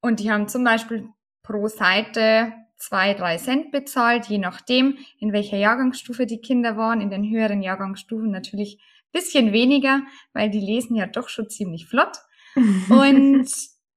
und 0.00 0.18
die 0.18 0.30
haben 0.32 0.48
zum 0.48 0.64
Beispiel 0.64 1.08
pro 1.44 1.68
Seite 1.68 2.52
zwei, 2.76 3.14
drei 3.14 3.36
Cent 3.36 3.70
bezahlt, 3.70 4.26
je 4.26 4.38
nachdem, 4.38 4.98
in 5.20 5.32
welcher 5.32 5.56
Jahrgangsstufe 5.56 6.26
die 6.26 6.40
Kinder 6.40 6.76
waren. 6.76 7.00
In 7.00 7.10
den 7.10 7.30
höheren 7.30 7.62
Jahrgangsstufen 7.62 8.32
natürlich 8.32 8.82
bisschen 9.12 9.52
weniger, 9.52 10.02
weil 10.32 10.50
die 10.50 10.58
lesen 10.58 10.96
ja 10.96 11.06
doch 11.06 11.28
schon 11.28 11.48
ziemlich 11.48 11.86
flott. 11.86 12.18
Und 12.88 13.48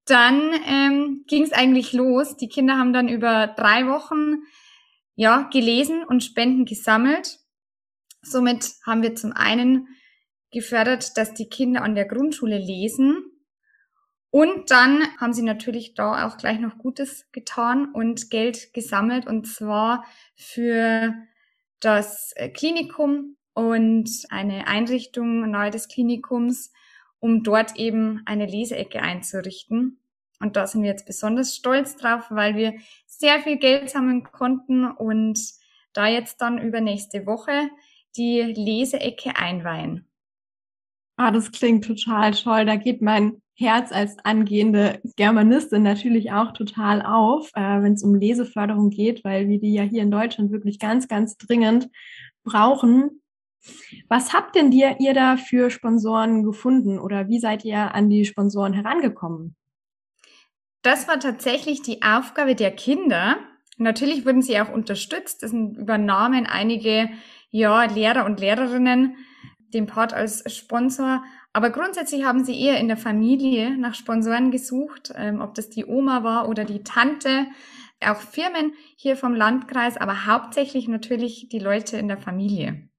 dann 0.06 0.52
ähm, 0.68 1.24
ging 1.28 1.42
es 1.42 1.52
eigentlich 1.52 1.94
los. 1.94 2.38
Die 2.38 2.48
Kinder 2.48 2.78
haben 2.78 2.94
dann 2.94 3.10
über 3.10 3.48
drei 3.48 3.88
Wochen 3.88 4.44
ja 5.16 5.50
gelesen 5.52 6.04
und 6.04 6.24
Spenden 6.24 6.66
gesammelt. 6.66 7.40
Somit 8.32 8.74
haben 8.86 9.02
wir 9.02 9.16
zum 9.16 9.34
einen 9.34 9.88
gefördert, 10.52 11.18
dass 11.18 11.34
die 11.34 11.50
Kinder 11.50 11.82
an 11.82 11.96
der 11.96 12.06
Grundschule 12.06 12.58
lesen. 12.58 13.24
Und 14.30 14.72
dann 14.72 15.08
haben 15.18 15.34
sie 15.34 15.42
natürlich 15.42 15.94
da 15.94 16.28
auch 16.28 16.38
gleich 16.38 16.60
noch 16.60 16.78
Gutes 16.78 17.26
getan 17.32 17.92
und 17.94 18.30
Geld 18.30 18.74
gesammelt 18.74 19.26
und 19.26 19.48
zwar 19.48 20.06
für 20.36 21.14
das 21.80 22.34
äh, 22.36 22.50
Klinikum 22.50 23.38
und 23.54 24.10
eine 24.30 24.68
Einrichtung 24.68 25.50
nahe 25.50 25.72
des 25.72 25.88
Klinikums, 25.88 26.72
um 27.20 27.44
dort 27.44 27.78
eben 27.78 28.22
eine 28.26 28.46
Leseecke 28.46 29.02
einzurichten. 29.02 30.00
Und 30.40 30.56
da 30.56 30.68
sind 30.68 30.84
wir 30.84 30.92
jetzt 30.92 31.08
besonders 31.08 31.56
stolz 31.56 31.96
drauf, 31.96 32.26
weil 32.30 32.56
wir 32.56 32.74
sehr 33.08 33.40
viel 33.40 33.58
Geld 33.58 33.90
sammeln 33.90 34.24
konnten 34.24 34.86
und 34.86 35.40
da 35.94 36.08
jetzt 36.08 36.42
dann 36.42 36.60
über 36.60 36.80
nächste 36.82 37.26
Woche 37.26 37.70
die 38.18 38.42
Leseecke 38.42 39.36
einweihen. 39.36 40.08
Ah, 41.18 41.32
das 41.32 41.52
klingt 41.52 41.86
total 41.86 42.32
toll. 42.32 42.66
Da 42.66 42.76
geht 42.76 43.02
mein 43.02 43.42
Herz 43.56 43.92
als 43.92 44.18
angehende 44.24 45.02
Germanistin 45.16 45.82
natürlich 45.82 46.32
auch 46.32 46.54
total 46.54 47.02
auf, 47.02 47.50
äh, 47.56 47.82
wenn 47.82 47.94
es 47.94 48.04
um 48.04 48.14
Leseförderung 48.14 48.92
geht, 48.92 49.24
weil 49.24 49.48
wir 49.48 49.60
die 49.60 49.74
ja 49.74 49.82
hier 49.82 50.04
in 50.04 50.12
Deutschland 50.12 50.52
wirklich 50.52 50.78
ganz, 50.78 51.08
ganz 51.08 51.38
dringend 51.38 51.90
brauchen. 52.44 53.22
Was 54.08 54.34
habt 54.34 54.56
denn 54.56 54.72
ihr, 54.72 54.98
ihr 55.00 55.16
da 55.16 55.38
für 55.38 55.72
Sponsoren 55.72 56.44
gefunden 56.44 57.00
oder 57.00 57.28
wie 57.28 57.40
seid 57.40 57.66
ihr 57.66 57.96
an 57.96 58.10
die 58.10 58.26
Sponsoren 58.26 58.74
herangekommen? 58.74 59.56
Das 60.84 61.08
war 61.08 61.20
tatsächlich 61.20 61.82
die 61.82 62.04
Aufgabe 62.04 62.54
der 62.54 62.72
Kinder. 62.72 63.38
Natürlich 63.78 64.26
wurden 64.26 64.44
sie 64.44 64.60
auch 64.60 64.72
unterstützt. 64.72 65.42
Das 65.44 65.52
übernahmen 65.52 66.46
einige 66.46 67.10
ja, 67.50 67.86
Lehrer 67.86 68.26
und 68.26 68.40
Lehrerinnen 68.40 69.18
den 69.74 69.86
Part 69.86 70.14
als 70.14 70.44
Sponsor. 70.54 71.24
Aber 71.54 71.70
grundsätzlich 71.70 72.24
haben 72.24 72.44
sie 72.44 72.60
eher 72.60 72.80
in 72.80 72.88
der 72.88 72.98
Familie 72.98 73.78
nach 73.78 73.96
Sponsoren 73.96 74.52
gesucht, 74.52 75.12
ähm, 75.16 75.42
ob 75.42 75.56
das 75.56 75.70
die 75.70 75.86
Oma 75.86 76.24
war 76.24 76.48
oder 76.48 76.66
die 76.66 76.84
Tante, 76.84 77.48
auch 78.06 78.22
Firmen 78.22 78.74
hier 78.96 79.18
vom 79.18 79.34
Landkreis, 79.34 79.98
aber 79.98 80.28
hauptsächlich 80.28 80.88
natürlich 80.88 81.50
die 81.50 81.60
Leute 81.60 81.98
in 81.98 82.08
der 82.08 82.18
Familie. 82.18 82.90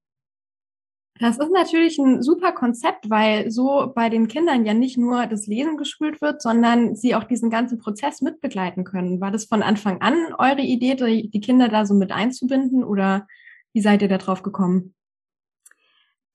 Das 1.20 1.38
ist 1.38 1.50
natürlich 1.52 1.98
ein 1.98 2.22
super 2.22 2.52
Konzept, 2.52 3.10
weil 3.10 3.50
so 3.50 3.92
bei 3.92 4.08
den 4.08 4.28
Kindern 4.28 4.64
ja 4.64 4.72
nicht 4.72 4.98
nur 4.98 5.26
das 5.26 5.48
Lesen 5.48 5.76
geschult 5.76 6.20
wird, 6.20 6.40
sondern 6.40 6.94
sie 6.94 7.16
auch 7.16 7.24
diesen 7.24 7.50
ganzen 7.50 7.78
Prozess 7.78 8.20
mitbegleiten 8.20 8.84
können. 8.84 9.20
War 9.20 9.32
das 9.32 9.46
von 9.46 9.62
Anfang 9.62 10.00
an 10.00 10.14
eure 10.38 10.62
Idee, 10.62 10.94
die 10.94 11.40
Kinder 11.40 11.68
da 11.68 11.86
so 11.86 11.94
mit 11.94 12.12
einzubinden 12.12 12.84
oder 12.84 13.26
wie 13.72 13.80
seid 13.80 14.02
ihr 14.02 14.08
da 14.08 14.18
drauf 14.18 14.42
gekommen? 14.42 14.94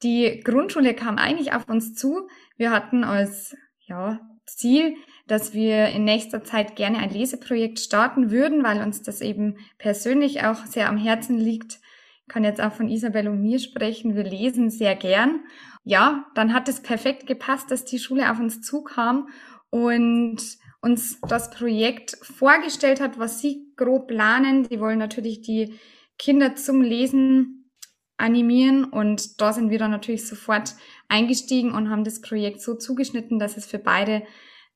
Die 0.03 0.41
Grundschule 0.43 0.93
kam 0.93 1.17
eigentlich 1.17 1.53
auf 1.53 1.69
uns 1.69 1.95
zu. 1.95 2.27
Wir 2.57 2.71
hatten 2.71 3.03
als 3.03 3.55
ja, 3.85 4.19
Ziel, 4.45 4.95
dass 5.27 5.53
wir 5.53 5.87
in 5.87 6.03
nächster 6.03 6.43
Zeit 6.43 6.75
gerne 6.75 6.97
ein 6.97 7.09
Leseprojekt 7.09 7.79
starten 7.79 8.29
würden, 8.29 8.63
weil 8.63 8.81
uns 8.81 9.01
das 9.01 9.21
eben 9.21 9.57
persönlich 9.77 10.43
auch 10.43 10.65
sehr 10.65 10.89
am 10.89 10.97
Herzen 10.97 11.37
liegt. 11.37 11.79
Ich 12.21 12.27
kann 12.27 12.43
jetzt 12.43 12.61
auch 12.61 12.73
von 12.73 12.89
Isabel 12.89 13.27
und 13.27 13.41
mir 13.41 13.59
sprechen. 13.59 14.15
Wir 14.15 14.23
lesen 14.23 14.69
sehr 14.69 14.95
gern. 14.95 15.43
Ja, 15.83 16.25
dann 16.35 16.53
hat 16.53 16.67
es 16.67 16.81
perfekt 16.81 17.27
gepasst, 17.27 17.71
dass 17.71 17.85
die 17.85 17.99
Schule 17.99 18.31
auf 18.31 18.39
uns 18.39 18.61
zukam 18.61 19.29
und 19.69 20.41
uns 20.81 21.19
das 21.21 21.49
Projekt 21.49 22.17
vorgestellt 22.21 22.99
hat, 22.99 23.17
was 23.17 23.39
sie 23.39 23.73
grob 23.77 24.07
planen. 24.07 24.65
Sie 24.65 24.79
wollen 24.79 24.99
natürlich 24.99 25.41
die 25.41 25.79
Kinder 26.23 26.55
zum 26.55 26.81
Lesen 26.81 27.69
animieren 28.15 28.85
und 28.85 29.41
da 29.41 29.51
sind 29.51 29.69
wir 29.71 29.77
dann 29.77 29.91
natürlich 29.91 30.25
sofort 30.25 30.73
eingestiegen 31.09 31.73
und 31.73 31.89
haben 31.89 32.05
das 32.05 32.21
Projekt 32.21 32.61
so 32.61 32.75
zugeschnitten, 32.75 33.39
dass 33.39 33.57
es 33.57 33.65
für 33.65 33.77
beide 33.77 34.23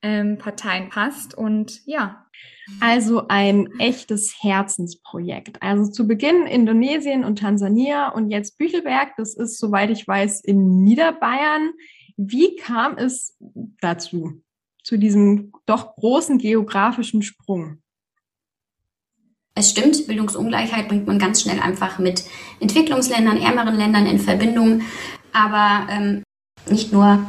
ähm, 0.02 0.38
Parteien 0.40 0.90
passt 0.90 1.38
und 1.38 1.86
ja. 1.86 2.26
Also 2.82 3.30
ein 3.30 3.70
echtes 3.80 4.44
Herzensprojekt. 4.44 5.64
Also 5.64 5.90
zu 5.90 6.06
Beginn 6.06 6.48
Indonesien 6.48 7.24
und 7.24 7.40
Tansania 7.40 8.10
und 8.10 8.30
jetzt 8.30 8.58
Büchelberg. 8.58 9.16
Das 9.16 9.34
ist, 9.34 9.58
soweit 9.58 9.90
ich 9.90 10.06
weiß, 10.06 10.42
in 10.42 10.84
Niederbayern. 10.84 11.72
Wie 12.18 12.58
kam 12.58 12.98
es 12.98 13.38
dazu, 13.80 14.44
zu 14.84 14.98
diesem 14.98 15.54
doch 15.66 15.96
großen 15.96 16.40
geografischen 16.40 17.22
Sprung? 17.22 17.82
Es 19.58 19.72
stimmt, 19.72 20.06
Bildungsungleichheit 20.06 20.88
bringt 20.88 21.08
man 21.08 21.18
ganz 21.18 21.42
schnell 21.42 21.60
einfach 21.60 21.98
mit 21.98 22.24
Entwicklungsländern, 22.60 23.38
ärmeren 23.38 23.76
Ländern 23.76 24.06
in 24.06 24.20
Verbindung, 24.20 24.84
aber 25.34 25.92
ähm, 25.92 26.22
nicht 26.70 26.94
nur 26.94 27.28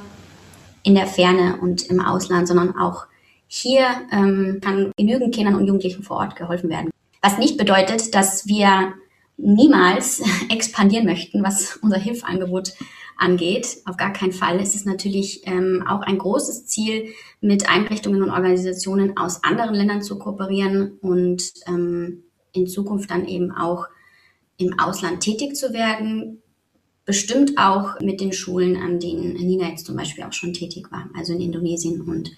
in 0.82 0.94
der 0.94 1.06
Ferne 1.06 1.56
und 1.58 1.86
im 1.86 2.00
Ausland, 2.00 2.46
sondern 2.46 2.76
auch 2.76 3.06
hier 3.46 3.86
ähm, 4.12 4.58
kann 4.62 4.92
genügend 4.98 5.34
Kindern 5.34 5.54
und 5.54 5.64
Jugendlichen 5.64 6.02
vor 6.02 6.18
Ort 6.18 6.36
geholfen 6.36 6.68
werden. 6.68 6.90
Was 7.22 7.38
nicht 7.38 7.56
bedeutet, 7.56 8.14
dass 8.14 8.46
wir 8.46 8.92
niemals 9.38 10.22
expandieren 10.50 11.06
möchten, 11.06 11.42
was 11.42 11.76
unser 11.76 11.98
Hilfsangebot 11.98 12.74
angeht. 13.16 13.78
Auf 13.86 13.96
gar 13.96 14.12
keinen 14.12 14.32
Fall. 14.32 14.60
Es 14.60 14.74
ist 14.74 14.86
natürlich 14.86 15.42
ähm, 15.46 15.84
auch 15.88 16.02
ein 16.02 16.18
großes 16.18 16.66
Ziel, 16.66 17.14
mit 17.40 17.68
Einrichtungen 17.68 18.22
und 18.22 18.30
Organisationen 18.30 19.16
aus 19.16 19.42
anderen 19.44 19.74
Ländern 19.74 20.02
zu 20.02 20.18
kooperieren 20.18 20.98
und 21.00 21.52
ähm, 21.66 22.24
in 22.52 22.66
Zukunft 22.66 23.10
dann 23.10 23.26
eben 23.26 23.52
auch 23.52 23.86
im 24.56 24.78
Ausland 24.78 25.20
tätig 25.20 25.56
zu 25.56 25.72
werden. 25.72 26.42
Bestimmt 27.04 27.58
auch 27.58 28.00
mit 28.00 28.20
den 28.20 28.32
Schulen, 28.32 28.76
an 28.76 29.00
denen 29.00 29.34
Nina 29.34 29.68
jetzt 29.68 29.86
zum 29.86 29.96
Beispiel 29.96 30.24
auch 30.24 30.32
schon 30.32 30.52
tätig 30.52 30.90
war, 30.90 31.08
also 31.14 31.32
in 31.32 31.40
Indonesien 31.40 32.02
und 32.02 32.32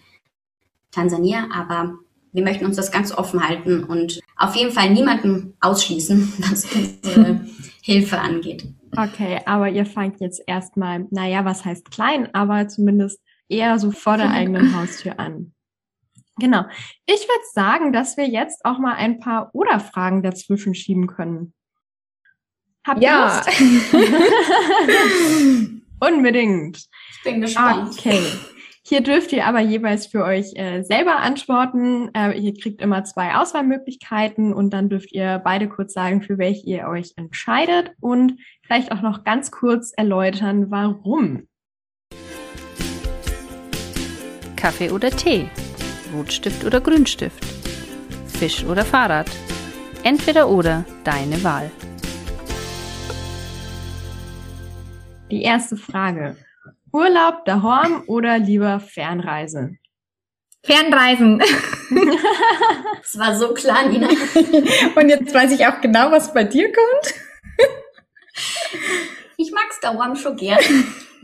Tansania. 0.91 1.49
Aber 1.53 1.99
wir 2.33 2.43
möchten 2.43 2.65
uns 2.65 2.77
das 2.77 2.93
ganz 2.93 3.13
offen 3.13 3.47
halten 3.47 3.85
und 3.85 4.21
auf 4.37 4.55
jeden 4.55 4.73
Fall 4.73 4.91
niemanden 4.91 5.55
ausschließen, 5.61 6.33
was 6.51 6.65
unsere 6.75 7.41
Hilfe 7.83 8.19
angeht. 8.19 8.67
Okay, 8.97 9.41
aber 9.47 9.69
ihr 9.69 9.87
fangt 9.87 10.21
jetzt 10.21 10.43
erstmal, 10.47 11.07
naja, 11.11 11.45
was 11.45 11.65
heißt 11.65 11.91
klein, 11.91 12.35
aber 12.35 12.69
zumindest 12.69 13.21
eher 13.49 13.79
so 13.79 13.91
vor 13.91 14.17
der 14.17 14.31
eigenen 14.31 14.75
Haustür 14.81 15.19
an. 15.19 15.53
Genau. 16.39 16.65
Ich 17.07 17.21
würde 17.21 17.45
sagen, 17.53 17.93
dass 17.93 18.17
wir 18.17 18.27
jetzt 18.27 18.65
auch 18.65 18.79
mal 18.79 18.95
ein 18.95 19.21
paar 19.21 19.51
Oder-Fragen 19.55 20.23
dazwischen 20.23 20.75
schieben 20.75 21.07
können. 21.07 21.53
Habt 22.87 23.03
ja. 23.03 23.43
Unbedingt. 26.01 26.79
Ich 26.79 27.23
bin 27.23 27.43
gespannt. 27.43 27.91
Okay. 27.93 28.23
Hier 28.91 29.03
dürft 29.05 29.33
ihr 29.33 29.47
aber 29.47 29.61
jeweils 29.61 30.09
für 30.09 30.25
euch 30.25 30.47
äh, 30.57 30.83
selber 30.83 31.19
antworten. 31.19 32.11
Äh, 32.13 32.37
ihr 32.37 32.53
kriegt 32.55 32.83
immer 32.83 33.05
zwei 33.05 33.37
Auswahlmöglichkeiten 33.37 34.53
und 34.53 34.71
dann 34.71 34.89
dürft 34.89 35.13
ihr 35.13 35.41
beide 35.45 35.69
kurz 35.69 35.93
sagen, 35.93 36.23
für 36.23 36.39
welche 36.39 36.67
ihr 36.67 36.89
euch 36.89 37.13
entscheidet 37.15 37.93
und 38.01 38.41
vielleicht 38.67 38.91
auch 38.91 39.01
noch 39.01 39.23
ganz 39.23 39.53
kurz 39.53 39.93
erläutern, 39.97 40.73
warum. 40.73 41.47
Kaffee 44.57 44.91
oder 44.91 45.11
Tee? 45.11 45.49
Rotstift 46.13 46.65
oder 46.65 46.81
Grünstift? 46.81 47.45
Fisch 48.27 48.65
oder 48.65 48.85
Fahrrad? 48.85 49.31
Entweder 50.03 50.49
oder, 50.49 50.85
deine 51.05 51.45
Wahl. 51.45 51.71
Die 55.31 55.43
erste 55.43 55.77
Frage. 55.77 56.37
Urlaub 56.93 57.45
daheim 57.45 58.03
oder 58.07 58.39
lieber 58.39 58.81
Fernreise? 58.81 59.77
Fernreisen. 60.63 61.43
Es 63.03 63.19
war 63.19 63.35
so 63.35 63.53
klar, 63.55 63.89
Nina. 63.89 64.07
Und 64.95 65.09
jetzt 65.09 65.35
weiß 65.35 65.51
ich 65.51 65.67
auch 65.67 65.81
genau, 65.81 66.13
was 66.13 66.33
bei 66.33 66.45
dir 66.45 66.71
kommt. 66.73 67.15
Ich 69.37 69.51
mag's 69.51 69.81
daheim 69.81 70.15
schon 70.15 70.37
gern. 70.37 70.61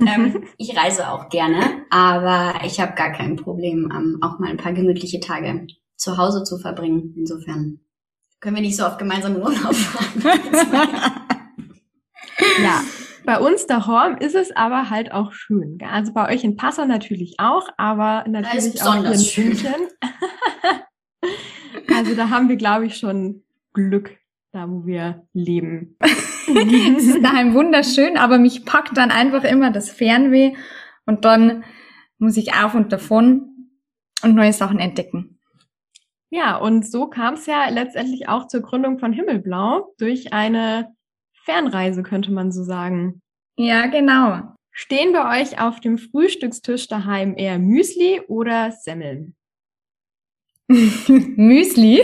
ähm, 0.01 0.49
ich 0.57 0.77
reise 0.77 1.09
auch 1.09 1.29
gerne, 1.29 1.85
aber 1.91 2.65
ich 2.65 2.81
habe 2.81 2.95
gar 2.95 3.13
kein 3.13 3.37
Problem, 3.37 3.93
ähm, 3.95 4.19
auch 4.21 4.41
mal 4.41 4.51
ein 4.51 4.57
paar 4.57 4.73
gemütliche 4.73 5.21
Tage 5.21 5.69
zu 5.97 6.17
Hause 6.17 6.43
zu 6.43 6.59
verbringen. 6.59 7.15
Insofern 7.17 7.79
können 8.41 8.57
wir 8.57 8.63
nicht 8.63 8.77
so 8.77 8.85
oft 8.87 8.99
gemeinsam 8.99 9.37
in 9.37 9.43
Urlaub 9.43 9.75
fahren. 9.75 10.23
ja, 12.63 12.83
bei 13.27 13.41
uns 13.41 13.67
daheim 13.67 14.17
ist 14.19 14.35
es 14.35 14.55
aber 14.55 14.89
halt 14.89 15.13
auch 15.13 15.33
schön. 15.33 15.79
Also 15.83 16.13
bei 16.13 16.33
euch 16.33 16.45
in 16.45 16.57
Passau 16.57 16.87
natürlich 16.87 17.35
auch, 17.39 17.69
aber 17.77 18.25
natürlich 18.29 18.83
auch 18.83 18.95
hier 18.95 19.13
in 19.13 19.19
schön. 19.19 19.49
München. 19.49 19.75
also 21.95 22.15
da 22.15 22.31
haben 22.31 22.49
wir, 22.49 22.57
glaube 22.57 22.87
ich, 22.87 22.97
schon 22.97 23.43
Glück, 23.75 24.17
da 24.53 24.71
wo 24.71 24.87
wir 24.87 25.27
leben. 25.35 25.97
es 26.01 27.05
ist 27.05 27.23
daheim 27.23 27.53
wunderschön, 27.53 28.17
aber 28.17 28.39
mich 28.39 28.65
packt 28.65 28.97
dann 28.97 29.11
einfach 29.11 29.45
immer 29.45 29.73
das 29.73 29.91
Fernweh 29.91 30.55
und 31.05 31.25
dann 31.25 31.65
muss 32.19 32.37
ich 32.37 32.55
auf 32.55 32.75
und 32.75 32.93
davon 32.93 33.71
und 34.23 34.35
neue 34.35 34.53
Sachen 34.53 34.79
entdecken. 34.79 35.39
Ja, 36.31 36.57
und 36.57 36.87
so 36.87 37.09
kam 37.09 37.35
es 37.35 37.47
ja 37.47 37.69
letztendlich 37.69 38.29
auch 38.29 38.47
zur 38.47 38.63
Gründung 38.63 38.99
von 38.99 39.13
Himmelblau 39.13 39.95
durch 39.99 40.33
eine 40.33 40.96
Fernreise, 41.47 42.03
könnte 42.03 42.33
man 42.33 42.53
so 42.53 42.63
sagen. 42.65 43.23
Ja, 43.57 43.87
genau. 43.87 44.43
Stehen 44.73 45.13
bei 45.13 45.41
euch 45.41 45.59
auf 45.59 45.81
dem 45.81 45.97
Frühstückstisch 45.97 46.89
daheim 46.89 47.35
eher 47.37 47.59
Müsli 47.59 48.21
oder 48.29 48.73
Semmeln? 48.73 49.35
Müsli. 50.69 52.03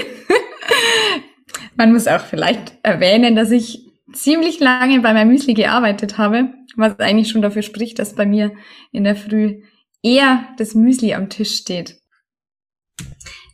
Man 1.77 1.93
muss 1.93 2.07
auch 2.07 2.21
vielleicht 2.21 2.79
erwähnen, 2.83 3.37
dass 3.37 3.51
ich 3.51 3.91
ziemlich 4.13 4.61
lange 4.61 5.01
bei 5.01 5.13
meinem 5.13 5.29
Müsli 5.29 5.55
gearbeitet 5.55 6.17
habe, 6.17 6.55
was 6.77 6.99
eigentlich 7.01 7.29
schon 7.29 7.43
dafür 7.43 7.63
spricht, 7.63 7.99
dass 7.99 8.15
bei 8.15 8.25
mir 8.25 8.53
in 8.93 9.05
der 9.05 9.17
Früh 9.17 9.63
eher 10.03 10.47
das 10.57 10.75
Müsli 10.75 11.15
am 11.15 11.29
Tisch 11.29 11.57
steht. 11.57 11.99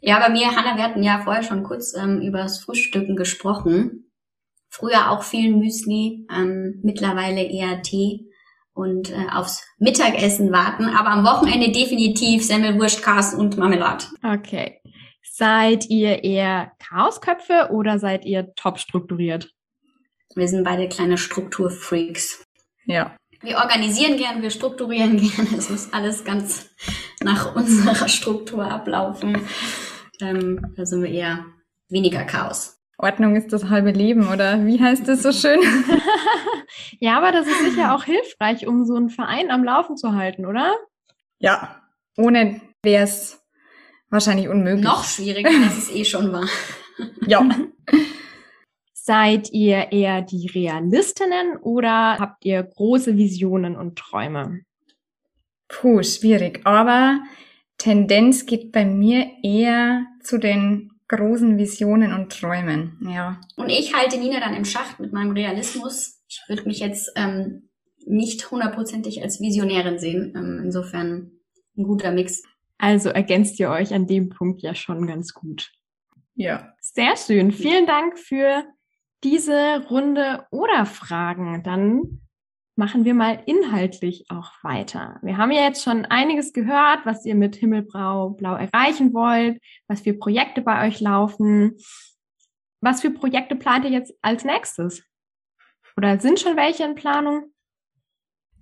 Ja, 0.00 0.20
bei 0.20 0.28
mir, 0.28 0.54
Hanna, 0.54 0.76
wir 0.76 0.84
hatten 0.84 1.02
ja 1.02 1.20
vorher 1.24 1.42
schon 1.42 1.64
kurz 1.64 1.94
ähm, 1.96 2.20
über 2.20 2.38
das 2.38 2.60
Frühstücken 2.60 3.16
gesprochen. 3.16 4.07
Früher 4.68 5.10
auch 5.10 5.22
viel 5.22 5.54
Müsli, 5.54 6.26
ähm, 6.30 6.80
mittlerweile 6.82 7.42
eher 7.42 7.82
Tee 7.82 8.28
und 8.74 9.10
äh, 9.10 9.26
aufs 9.32 9.66
Mittagessen 9.78 10.52
warten, 10.52 10.84
aber 10.84 11.10
am 11.10 11.24
Wochenende 11.24 11.72
definitiv 11.72 12.44
Semmelwurst, 12.44 13.02
Kars 13.02 13.34
und 13.34 13.56
Marmelade. 13.56 14.04
Okay. 14.22 14.80
Seid 15.22 15.88
ihr 15.88 16.24
eher 16.24 16.72
Chaosköpfe 16.78 17.70
oder 17.72 17.98
seid 17.98 18.24
ihr 18.24 18.54
top 18.54 18.78
strukturiert? 18.78 19.52
Wir 20.34 20.48
sind 20.48 20.64
beide 20.64 20.88
kleine 20.88 21.18
Strukturfreaks. 21.18 22.44
Ja. 22.86 23.16
Wir 23.40 23.58
organisieren 23.58 24.16
gern, 24.16 24.42
wir 24.42 24.50
strukturieren 24.50 25.16
gern. 25.16 25.46
Es 25.56 25.70
muss 25.70 25.92
alles 25.92 26.24
ganz 26.24 26.70
nach 27.22 27.54
unserer 27.54 28.08
Struktur 28.08 28.64
ablaufen. 28.64 29.40
Ähm, 30.20 30.74
da 30.76 30.84
sind 30.86 31.02
wir 31.02 31.10
eher 31.10 31.44
weniger 31.88 32.24
Chaos. 32.24 32.77
Ordnung 32.98 33.36
ist 33.36 33.52
das 33.52 33.68
halbe 33.68 33.92
Leben, 33.92 34.28
oder 34.28 34.66
wie 34.66 34.80
heißt 34.80 35.06
das 35.06 35.22
so 35.22 35.30
schön? 35.30 35.60
ja, 37.00 37.16
aber 37.16 37.30
das 37.30 37.46
ist 37.46 37.60
sicher 37.60 37.94
auch 37.94 38.02
hilfreich, 38.02 38.66
um 38.66 38.84
so 38.84 38.96
einen 38.96 39.08
Verein 39.08 39.52
am 39.52 39.62
Laufen 39.62 39.96
zu 39.96 40.14
halten, 40.14 40.44
oder? 40.44 40.74
Ja, 41.38 41.80
ohne 42.16 42.60
wäre 42.82 43.04
es 43.04 43.40
wahrscheinlich 44.10 44.48
unmöglich. 44.48 44.84
Noch 44.84 45.04
schwieriger, 45.04 45.50
als 45.50 45.78
es 45.78 45.94
eh 45.94 46.04
schon 46.04 46.32
war. 46.32 46.48
ja. 47.26 47.48
Seid 48.92 49.52
ihr 49.52 49.90
eher 49.92 50.20
die 50.20 50.48
Realistinnen 50.48 51.56
oder 51.56 52.18
habt 52.18 52.44
ihr 52.44 52.62
große 52.62 53.16
Visionen 53.16 53.74
und 53.74 53.96
Träume? 53.96 54.60
Puh, 55.68 56.02
schwierig. 56.02 56.60
Aber 56.64 57.20
Tendenz 57.78 58.44
geht 58.44 58.70
bei 58.70 58.84
mir 58.84 59.26
eher 59.42 60.04
zu 60.22 60.36
den 60.36 60.97
großen 61.08 61.58
Visionen 61.58 62.12
und 62.12 62.30
Träumen, 62.30 62.98
ja. 63.00 63.40
Und 63.56 63.70
ich 63.70 63.94
halte 63.94 64.18
Nina 64.18 64.40
dann 64.40 64.54
im 64.54 64.64
Schacht 64.64 65.00
mit 65.00 65.12
meinem 65.12 65.32
Realismus. 65.32 66.22
Ich 66.28 66.42
würde 66.48 66.64
mich 66.64 66.80
jetzt 66.80 67.10
ähm, 67.16 67.70
nicht 68.06 68.50
hundertprozentig 68.50 69.22
als 69.22 69.40
Visionärin 69.40 69.98
sehen. 69.98 70.34
Ähm, 70.36 70.60
insofern 70.64 71.32
ein 71.76 71.84
guter 71.84 72.10
Mix. 72.10 72.42
Also 72.78 73.08
ergänzt 73.08 73.58
ihr 73.58 73.70
euch 73.70 73.92
an 73.92 74.06
dem 74.06 74.28
Punkt 74.28 74.62
ja 74.62 74.74
schon 74.74 75.06
ganz 75.06 75.32
gut. 75.32 75.72
Ja. 76.34 76.72
Sehr 76.80 77.16
schön. 77.16 77.50
Vielen 77.52 77.86
Dank 77.86 78.18
für 78.18 78.64
diese 79.24 79.84
Runde 79.90 80.46
oder 80.50 80.86
Fragen. 80.86 81.62
Dann 81.64 82.20
machen 82.78 83.04
wir 83.04 83.12
mal 83.12 83.42
inhaltlich 83.44 84.26
auch 84.30 84.52
weiter. 84.62 85.18
Wir 85.22 85.36
haben 85.36 85.50
ja 85.50 85.62
jetzt 85.62 85.82
schon 85.82 86.04
einiges 86.04 86.52
gehört, 86.52 87.04
was 87.04 87.26
ihr 87.26 87.34
mit 87.34 87.56
Himmelblau 87.56 88.30
Blau 88.30 88.54
erreichen 88.54 89.12
wollt, 89.12 89.60
was 89.88 90.02
für 90.02 90.14
Projekte 90.14 90.62
bei 90.62 90.86
euch 90.86 91.00
laufen. 91.00 91.76
Was 92.80 93.00
für 93.00 93.10
Projekte 93.10 93.56
plant 93.56 93.84
ihr 93.84 93.90
jetzt 93.90 94.14
als 94.22 94.44
nächstes? 94.44 95.02
Oder 95.96 96.20
sind 96.20 96.38
schon 96.38 96.56
welche 96.56 96.84
in 96.84 96.94
Planung? 96.94 97.52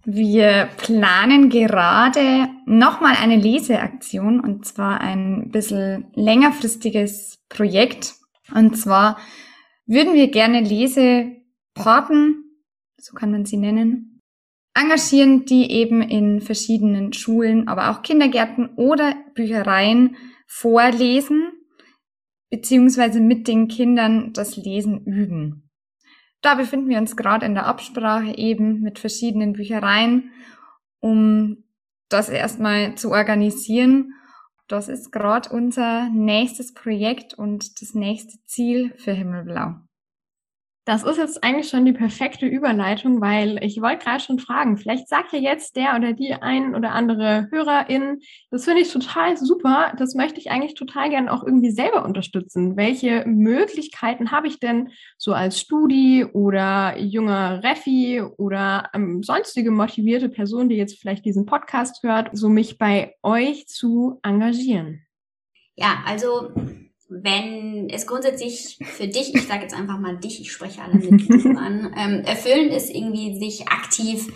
Wir 0.07 0.71
planen 0.79 1.51
gerade 1.51 2.49
nochmal 2.65 3.17
eine 3.21 3.37
Leseaktion 3.37 4.41
und 4.41 4.65
zwar 4.65 5.03
ein 5.03 5.51
bisschen 5.51 6.07
längerfristiges 6.15 7.45
Projekt. 7.51 8.15
Und 8.55 8.79
zwar 8.79 9.19
würden 9.85 10.15
wir 10.15 10.31
gerne 10.31 10.61
Lesepaten 10.61 12.46
so 13.07 13.15
kann 13.15 13.31
man 13.31 13.45
sie 13.45 13.57
nennen, 13.57 14.21
engagieren, 14.75 15.45
die 15.45 15.71
eben 15.71 16.03
in 16.03 16.41
verschiedenen 16.41 17.13
Schulen, 17.13 17.69
aber 17.69 17.91
auch 17.91 18.03
Kindergärten 18.03 18.71
oder 18.75 19.15
Büchereien 19.35 20.17
vorlesen, 20.49 21.53
beziehungsweise 22.51 23.21
mit 23.21 23.47
den 23.47 23.69
Kindern 23.69 24.33
das 24.33 24.57
Lesen 24.57 25.05
üben. 25.05 25.71
Da 26.43 26.57
befinden 26.57 26.89
wir 26.89 26.99
uns 26.99 27.17
gerade 27.17 27.47
in 27.47 27.55
der 27.55 27.67
Absprache 27.67 28.37
eben 28.37 28.81
mit 28.81 28.99
verschiedenen 28.99 29.53
Büchereien, 29.53 30.33
um 31.01 31.65
das 32.09 32.29
erstmal 32.29 32.97
zu 32.97 33.13
organisieren. 33.13 34.15
Das 34.67 34.89
ist 34.89 35.13
gerade 35.13 35.49
unser 35.51 36.11
nächstes 36.11 36.75
Projekt 36.75 37.35
und 37.35 37.81
das 37.81 37.95
nächste 37.95 38.37
Ziel 38.47 38.93
für 38.97 39.13
Himmelblau. 39.13 39.77
Das 40.87 41.03
ist 41.03 41.17
jetzt 41.17 41.43
eigentlich 41.43 41.69
schon 41.69 41.85
die 41.85 41.93
perfekte 41.93 42.47
Überleitung, 42.47 43.21
weil 43.21 43.59
ich 43.61 43.83
wollte 43.83 44.05
gerade 44.05 44.23
schon 44.23 44.39
fragen, 44.39 44.77
vielleicht 44.77 45.09
sagt 45.09 45.33
ja 45.33 45.41
jetzt 45.41 45.75
der 45.75 45.97
oder 45.97 46.13
die 46.13 46.33
ein 46.33 46.77
oder 46.77 46.93
andere 46.93 47.49
Hörerin, 47.51 48.21
das 48.53 48.67
finde 48.67 48.83
ich 48.83 48.93
total 48.93 49.37
super, 49.37 49.95
das 49.99 50.15
möchte 50.15 50.39
ich 50.39 50.53
eigentlich 50.53 50.75
total 50.75 51.11
gerne 51.11 51.33
auch 51.33 51.43
irgendwie 51.43 51.73
selber 51.73 52.05
unterstützen. 52.05 52.77
Welche 52.77 53.25
Möglichkeiten 53.27 54.31
habe 54.31 54.47
ich 54.47 54.61
denn 54.61 54.91
so 55.19 55.33
als 55.33 55.59
Studi 55.59 56.25
oder 56.25 56.97
junger 56.97 57.65
Refi 57.65 58.23
oder 58.23 58.89
ähm, 58.95 59.25
sonstige 59.25 59.73
motivierte 59.73 60.29
Person, 60.29 60.69
die 60.69 60.77
jetzt 60.77 61.01
vielleicht 61.01 61.25
diesen 61.25 61.47
Podcast 61.47 62.05
hört, 62.05 62.31
so 62.33 62.49
mich 62.49 62.79
bei 62.79 63.17
euch 63.25 63.67
zu 63.67 64.21
engagieren? 64.23 65.05
Ja, 65.75 66.05
also 66.07 66.53
wenn 67.09 67.89
es 67.89 68.07
grundsätzlich 68.07 68.79
für 68.83 69.07
dich, 69.07 69.35
ich 69.35 69.47
sage 69.47 69.63
jetzt 69.63 69.75
einfach 69.75 69.99
mal 69.99 70.17
dich, 70.17 70.41
ich 70.41 70.53
spreche 70.53 70.83
alle 70.83 70.95
mit 70.95 71.29
du 71.29 71.57
an, 71.57 71.95
ähm, 71.97 72.25
erfüllend 72.25 72.73
ist, 72.73 72.91
irgendwie 72.91 73.39
sich 73.39 73.69
aktiv 73.69 74.29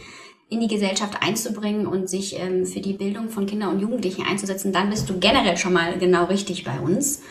in 0.49 0.61
die 0.61 0.69
Gesellschaft 0.69 1.15
einzubringen 1.21 1.87
und 1.87 2.09
sich 2.09 2.39
ähm, 2.39 2.67
für 2.67 2.81
die 2.81 2.93
Bildung 2.93 3.29
von 3.29 3.47
Kindern 3.47 3.71
und 3.71 3.81
Jugendlichen 3.81 4.25
einzusetzen, 4.25 4.73
dann 4.73 4.91
bist 4.91 5.09
du 5.09 5.19
generell 5.19 5.57
schon 5.57 5.73
mal 5.73 5.99
genau 5.99 6.25
richtig 6.25 6.65
bei 6.65 6.79
uns. 6.81 7.23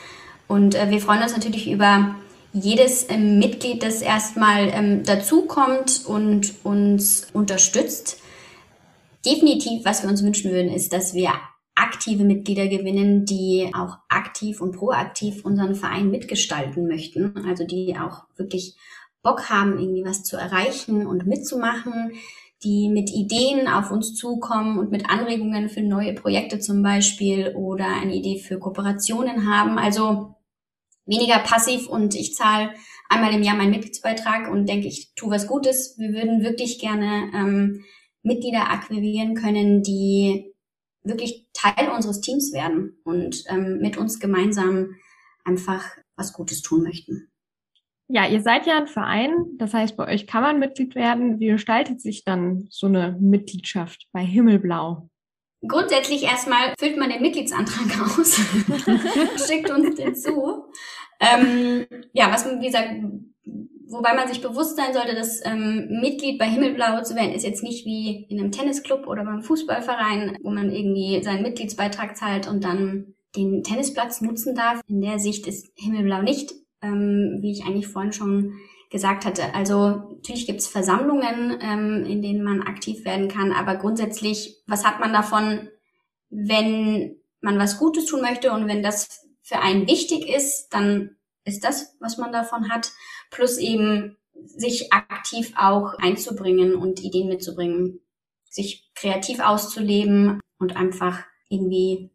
Und 0.48 0.76
äh, 0.76 0.90
wir 0.90 1.00
freuen 1.00 1.22
uns 1.22 1.34
natürlich 1.34 1.70
über 1.70 2.16
jedes 2.54 3.10
ähm, 3.10 3.40
Mitglied, 3.40 3.84
das 3.84 4.02
erstmal 4.02 4.70
ähm, 4.74 5.04
dazukommt 5.04 6.06
und 6.06 6.54
uns 6.64 7.28
unterstützt. 7.34 8.20
Definitiv, 9.26 9.86
was 9.86 10.02
wir 10.02 10.10
uns 10.10 10.24
wünschen 10.24 10.52
würden, 10.52 10.72
ist, 10.72 10.92
dass 10.94 11.14
wir 11.14 11.32
aktive 11.80 12.24
Mitglieder 12.24 12.68
gewinnen, 12.68 13.26
die 13.26 13.72
auch 13.74 13.98
aktiv 14.10 14.62
und 14.62 14.76
proaktiv 14.76 15.46
unseren 15.46 15.76
Verein 15.76 16.12
mitgestalten 16.12 16.88
möchten. 16.88 17.46
Also 17.48 17.66
die 17.66 17.96
auch 17.98 18.26
wirklich 18.36 18.76
Bock 19.22 19.50
haben, 19.50 19.80
irgendwie 19.80 20.06
was 20.06 20.24
zu 20.24 20.38
erreichen 20.38 21.06
und 21.08 21.26
mitzumachen, 21.26 22.14
die 22.64 22.90
mit 22.90 23.10
Ideen 23.10 23.68
auf 23.68 23.92
uns 23.92 24.16
zukommen 24.16 24.78
und 24.78 24.92
mit 24.92 25.10
Anregungen 25.10 25.70
für 25.70 25.82
neue 25.82 26.14
Projekte 26.14 26.60
zum 26.60 26.84
Beispiel 26.84 27.54
oder 27.56 27.88
eine 27.88 28.16
Idee 28.16 28.40
für 28.40 28.60
Kooperationen 28.60 29.50
haben. 29.50 29.78
Also 29.78 30.36
weniger 31.06 31.40
passiv 31.40 31.88
und 31.88 32.16
ich 32.16 32.36
zahle 32.36 32.74
einmal 33.10 33.34
im 33.34 33.44
Jahr 33.44 33.56
meinen 33.56 33.72
Mitgliedsbeitrag 33.72 34.52
und 34.52 34.68
denke, 34.68 34.88
ich 34.88 35.14
tue 35.16 35.32
was 35.32 35.48
Gutes. 35.48 35.98
Wir 35.98 36.10
würden 36.10 36.44
wirklich 36.44 36.80
gerne 36.80 37.32
ähm, 37.34 37.84
Mitglieder 38.22 38.70
akquirieren 38.70 39.36
können, 39.36 39.82
die 39.82 40.49
wirklich 41.04 41.48
Teil 41.54 41.90
unseres 41.90 42.22
Teams 42.22 42.54
werden 42.54 43.00
und 43.04 43.44
ähm, 43.48 43.80
mit 43.80 43.98
uns 43.98 44.20
gemeinsam 44.20 44.96
einfach 45.46 45.86
was 46.16 46.34
Gutes 46.34 46.62
tun 46.62 46.84
möchten. 46.84 47.32
Ja, 48.08 48.28
ihr 48.28 48.42
seid 48.42 48.66
ja 48.66 48.78
ein 48.78 48.88
Verein, 48.88 49.32
das 49.58 49.74
heißt, 49.74 49.96
bei 49.96 50.08
euch 50.12 50.26
kann 50.26 50.42
man 50.42 50.58
Mitglied 50.60 50.96
werden. 50.96 51.40
Wie 51.40 51.48
gestaltet 51.48 52.02
sich 52.02 52.24
dann 52.24 52.68
so 52.72 52.88
eine 52.88 53.16
Mitgliedschaft 53.20 54.08
bei 54.12 54.22
Himmelblau? 54.22 55.10
Grundsätzlich 55.68 56.24
erstmal 56.24 56.74
füllt 56.80 56.98
man 56.98 57.10
den 57.10 57.22
Mitgliedsantrag 57.22 58.02
aus, 58.20 58.40
schickt 59.48 59.70
uns 59.70 59.96
den 59.96 60.16
zu. 60.16 60.66
Ähm, 61.20 61.86
ja, 62.14 62.32
was, 62.32 62.46
wie 62.46 62.66
gesagt, 62.66 62.94
wobei 63.90 64.14
man 64.14 64.28
sich 64.28 64.42
bewusst 64.42 64.78
sein 64.78 64.94
sollte, 64.94 65.16
dass 65.16 65.46
ähm, 65.46 65.88
Mitglied 66.02 66.38
bei 66.38 66.46
Himmelblau 66.46 67.02
zu 67.02 67.16
werden, 67.16 67.34
ist 67.34 67.44
jetzt 67.44 67.64
nicht 67.64 67.86
wie 67.86 68.26
in 68.30 68.40
einem 68.40 68.52
Tennisclub 68.52 69.08
oder 69.08 69.26
beim 69.26 69.42
Fußballverein, 69.42 70.38
wo 70.44 70.52
man 70.52 70.72
irgendwie 70.72 71.24
seinen 71.24 71.42
Mitgliedsbeitrag 71.42 72.16
zahlt 72.16 72.48
und 72.48 72.64
dann 72.64 73.16
den 73.36 73.64
Tennisplatz 73.64 74.22
nutzen 74.22 74.56
darf. 74.56 74.82
In 74.88 75.02
der 75.02 75.20
Sicht 75.20 75.48
ist 75.48 75.72
Himmelblau 75.76 76.22
nicht, 76.22 76.54
ähm, 76.82 77.40
wie 77.42 77.52
ich 77.52 77.66
eigentlich 77.66 77.88
vorhin 77.88 78.14
schon 78.14 78.54
gesagt 78.90 79.26
hatte. 79.26 79.54
Also 79.54 80.16
natürlich 80.16 80.48
gibt 80.48 80.62
es 80.62 80.68
Versammlungen, 80.68 81.60
ähm, 81.62 82.06
in 82.06 82.22
denen 82.22 82.44
man 82.44 82.64
aktiv 82.64 83.06
werden 83.06 83.28
kann, 83.28 83.52
aber 83.52 83.76
grundsätzlich, 83.76 84.64
was 84.68 84.86
hat 84.86 85.00
man 85.00 85.14
davon, 85.14 85.70
wenn 86.30 87.18
man 87.42 87.60
was 87.60 87.78
Gutes 87.78 88.06
tun 88.06 88.22
möchte 88.22 88.52
und 88.52 88.68
wenn 88.68 88.84
das 88.84 89.26
für 89.42 89.60
einen 89.60 89.88
wichtig 89.88 90.28
ist, 90.28 90.70
dann 90.70 91.16
ist 91.46 91.64
das, 91.64 91.96
was 92.00 92.18
man 92.18 92.32
davon 92.32 92.70
hat, 92.70 92.92
plus 93.30 93.58
eben 93.58 94.18
sich 94.46 94.92
aktiv 94.92 95.54
auch 95.58 95.94
einzubringen 96.00 96.76
und 96.76 97.04
Ideen 97.04 97.28
mitzubringen, 97.28 98.00
sich 98.50 98.90
kreativ 98.96 99.40
auszuleben 99.40 100.40
und 100.58 100.76
einfach 100.76 101.20
irgendwie 101.50 102.12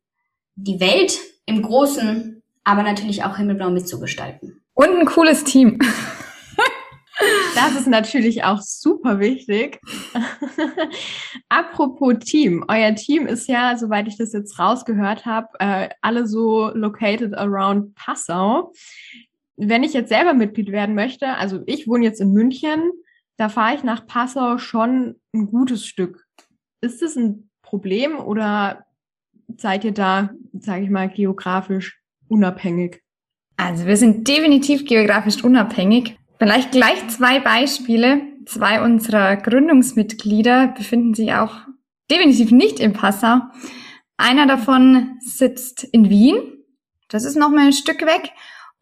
die 0.57 0.81
Welt 0.81 1.19
im 1.47 1.63
Großen, 1.63 2.43
aber 2.65 2.83
natürlich 2.83 3.25
auch 3.25 3.37
himmelblau 3.37 3.71
mitzugestalten. 3.71 4.63
Und 4.75 4.91
ein 4.91 5.07
cooles 5.07 5.45
Team. 5.45 5.79
Das 7.55 7.77
ist 7.77 7.87
natürlich 7.87 8.43
auch 8.43 8.61
super 8.61 9.21
wichtig. 9.21 9.81
Apropos 11.49 12.19
Team. 12.19 12.65
Euer 12.69 12.95
Team 12.97 13.27
ist 13.27 13.49
ja, 13.49 13.77
soweit 13.77 14.09
ich 14.09 14.19
das 14.19 14.33
jetzt 14.33 14.59
rausgehört 14.59 15.25
habe, 15.25 15.47
äh, 15.61 15.89
alle 16.03 16.27
so 16.27 16.71
located 16.75 17.35
around 17.35 17.95
Passau. 17.95 18.73
Wenn 19.57 19.85
ich 19.85 19.93
jetzt 19.93 20.09
selber 20.09 20.35
Mitglied 20.35 20.73
werden 20.73 20.95
möchte, 20.95 21.29
also 21.29 21.63
ich 21.67 21.87
wohne 21.87 22.05
jetzt 22.05 22.21
in 22.21 22.33
München, 22.33 22.91
da 23.37 23.49
fahre 23.49 23.77
ich 23.77 23.85
nach 23.85 24.07
Passau 24.07 24.59
schon 24.59 25.17
ein 25.33 25.47
gutes 25.47 25.87
Stück. 25.87 26.25
Ist 26.81 27.03
das 27.03 27.17
ein 27.17 27.51
Problem 27.63 28.19
oder 28.19 28.85
seid 29.57 29.85
ihr 29.85 29.93
da, 29.93 30.31
sage 30.53 30.85
ich 30.85 30.91
mal, 30.91 31.09
geografisch 31.09 32.01
unabhängig? 32.29 33.03
Also 33.57 33.87
wir 33.87 33.97
sind 33.97 34.27
definitiv 34.29 34.85
geografisch 34.85 35.43
unabhängig. 35.45 36.17
Vielleicht 36.39 36.73
gleich 36.73 37.07
zwei 37.09 37.41
Beispiele. 37.41 38.23
Zwei 38.47 38.83
unserer 38.83 39.37
Gründungsmitglieder 39.37 40.69
befinden 40.77 41.15
sich 41.15 41.33
auch 41.33 41.57
definitiv 42.11 42.51
nicht 42.51 42.81
in 42.81 42.93
Passau. 42.93 43.41
Einer 44.17 44.47
davon 44.47 45.19
sitzt 45.21 45.85
in 45.85 46.11
Wien. 46.11 46.37
Das 47.09 47.25
ist 47.25 47.37
noch 47.37 47.51
mal 47.51 47.67
ein 47.67 47.73
Stück 47.73 48.03
weg. 48.03 48.31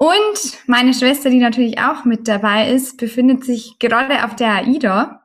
Und 0.02 0.58
meine 0.66 0.94
Schwester, 0.94 1.30
die 1.30 1.38
natürlich 1.38 1.78
auch 1.78 2.04
mit 2.04 2.26
dabei 2.26 2.72
ist, 2.72 2.96
befindet 2.96 3.44
sich 3.44 3.78
gerade 3.78 4.24
auf 4.24 4.34
der 4.34 4.56
AIDA, 4.56 5.24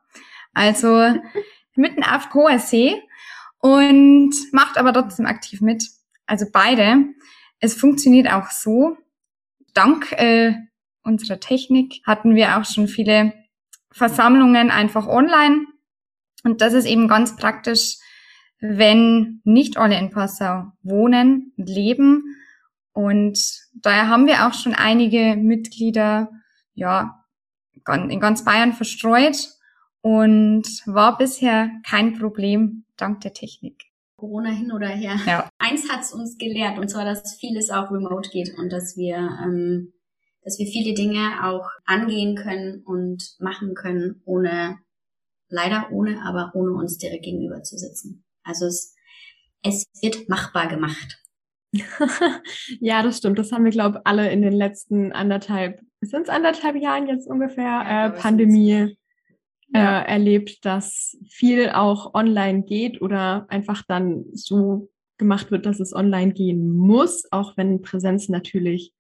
also 0.54 1.16
mitten 1.76 2.04
auf 2.04 2.32
hoher 2.32 2.60
See 2.60 2.94
und 3.58 4.36
macht 4.52 4.78
aber 4.78 4.94
trotzdem 4.94 5.26
aktiv 5.26 5.62
mit. 5.62 5.84
Also 6.28 6.46
beide. 6.54 7.06
Es 7.60 7.74
funktioniert 7.74 8.32
auch 8.32 8.52
so. 8.52 8.98
Dank 9.74 10.12
äh, 10.12 10.54
unserer 11.02 11.40
Technik 11.40 12.04
hatten 12.06 12.36
wir 12.36 12.60
auch 12.60 12.66
schon 12.66 12.88
viele 12.88 13.34
Versammlungen 13.92 14.70
einfach 14.70 15.08
online. 15.08 15.66
Und 16.44 16.62
das 16.62 16.74
ist 16.74 16.86
eben 16.86 17.08
ganz 17.08 17.36
praktisch, 17.36 17.96
wenn 18.60 19.42
nicht 19.44 19.78
alle 19.78 19.98
in 19.98 20.12
Passau 20.12 20.72
wohnen 20.84 21.52
und 21.58 21.68
leben. 21.68 22.38
Und 22.98 23.62
daher 23.76 24.10
haben 24.10 24.26
wir 24.26 24.48
auch 24.48 24.54
schon 24.56 24.74
einige 24.74 25.36
Mitglieder, 25.36 26.32
ja, 26.74 27.24
in 27.86 28.20
ganz 28.20 28.44
Bayern 28.44 28.74
verstreut 28.74 29.50
und 30.02 30.64
war 30.88 31.16
bisher 31.16 31.70
kein 31.88 32.18
Problem 32.18 32.86
dank 32.98 33.22
der 33.22 33.34
Technik. 33.34 33.84
Corona 34.16 34.50
hin 34.50 34.72
oder 34.72 34.88
her. 34.88 35.16
Ja. 35.28 35.48
Eins 35.60 35.88
hat's 35.92 36.12
uns 36.12 36.40
gelehrt, 36.40 36.80
und 36.80 36.90
zwar, 36.90 37.06
dass 37.06 37.38
vieles 37.40 37.70
auch 37.70 37.92
remote 37.92 38.32
geht 38.32 38.58
und 38.58 38.72
dass 38.72 38.98
wir, 38.98 39.18
ähm, 39.18 39.94
dass 40.44 40.58
wir 40.58 40.66
viele 40.66 40.96
Dinge 40.96 41.44
auch 41.44 41.70
angehen 41.86 42.36
können 42.36 42.82
und 42.84 43.36
machen 43.38 43.76
können, 43.76 44.24
ohne, 44.26 44.80
leider 45.50 45.92
ohne, 45.92 46.24
aber 46.26 46.50
ohne 46.56 46.72
uns 46.72 46.98
direkt 46.98 47.26
gegenüber 47.26 47.62
zu 47.62 47.78
sitzen. 47.78 48.26
Also 48.42 48.66
es, 48.66 48.96
es 49.62 49.86
wird 50.02 50.30
machbar 50.30 50.68
gemacht. 50.68 51.27
ja, 52.80 53.04
das 53.04 53.18
stimmt. 53.18 53.40
Das 53.40 53.52
haben 53.52 53.66
wir, 53.66 53.72
glaube 53.72 54.00
ich, 54.00 54.08
alle 54.08 54.32
in 54.32 54.42
den 54.42 54.54
letzten 54.54 55.12
anderthalb, 55.12 55.82
sind 56.02 56.24
es 56.24 56.30
anderthalb 56.30 56.76
Jahren 56.76 57.08
jetzt 57.08 57.28
ungefähr, 57.28 57.64
ja, 57.64 58.08
äh, 58.08 58.10
Pandemie 58.12 58.98
ja. 59.74 60.02
äh, 60.02 60.08
erlebt, 60.08 60.66
dass 60.66 61.18
viel 61.30 61.70
auch 61.70 62.14
online 62.14 62.64
geht 62.64 63.02
oder 63.02 63.46
einfach 63.50 63.84
dann 63.88 64.26
so 64.34 64.90
gemacht 65.18 65.52
wird, 65.52 65.66
dass 65.66 65.80
es 65.80 65.94
online 65.94 66.34
gehen 66.34 66.76
muss, 66.76 67.32
auch 67.32 67.58
wenn 67.58 67.82
Präsenz 67.82 68.30
natürlich 68.30 68.94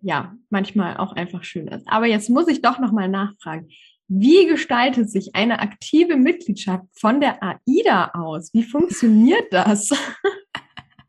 ja 0.00 0.34
manchmal 0.50 0.96
auch 0.98 1.12
einfach 1.12 1.44
schön 1.44 1.68
ist. 1.68 1.86
Aber 1.88 2.06
jetzt 2.06 2.28
muss 2.28 2.48
ich 2.48 2.60
doch 2.60 2.78
noch 2.78 2.92
mal 2.92 3.08
nachfragen. 3.08 3.68
Wie 4.08 4.46
gestaltet 4.46 5.08
sich 5.10 5.34
eine 5.34 5.60
aktive 5.60 6.16
Mitgliedschaft 6.16 6.84
von 6.92 7.20
der 7.20 7.42
AIDA 7.42 8.10
aus? 8.12 8.52
Wie 8.52 8.64
funktioniert 8.64 9.50
das? 9.50 9.90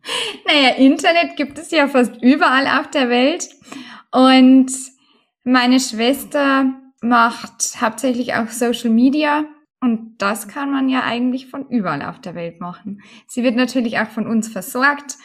Naja, 0.45 0.75
Internet 0.75 1.35
gibt 1.37 1.57
es 1.57 1.71
ja 1.71 1.87
fast 1.87 2.21
überall 2.21 2.67
auf 2.79 2.89
der 2.89 3.09
Welt. 3.09 3.49
Und 4.11 4.71
meine 5.43 5.79
Schwester 5.79 6.73
macht 7.01 7.81
hauptsächlich 7.81 8.33
auch 8.33 8.49
Social 8.49 8.89
Media 8.89 9.45
und 9.83 10.15
das 10.19 10.47
kann 10.47 10.71
man 10.71 10.87
ja 10.87 11.03
eigentlich 11.03 11.47
von 11.47 11.67
überall 11.67 12.03
auf 12.03 12.21
der 12.21 12.35
Welt 12.35 12.61
machen. 12.61 13.01
Sie 13.27 13.43
wird 13.43 13.57
natürlich 13.57 13.99
auch 13.99 14.07
von 14.07 14.27
uns 14.27 14.47
versorgt. 14.47 15.17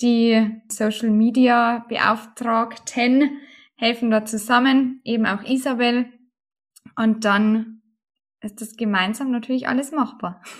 Die 0.00 0.60
Social 0.68 1.10
Media 1.10 1.84
Beauftragten 1.88 3.38
helfen 3.76 4.10
da 4.10 4.24
zusammen, 4.24 5.00
eben 5.04 5.26
auch 5.26 5.44
Isabel. 5.44 6.06
Und 6.96 7.24
dann 7.24 7.82
ist 8.40 8.60
das 8.60 8.76
gemeinsam 8.76 9.30
natürlich 9.30 9.68
alles 9.68 9.92
machbar. 9.92 10.42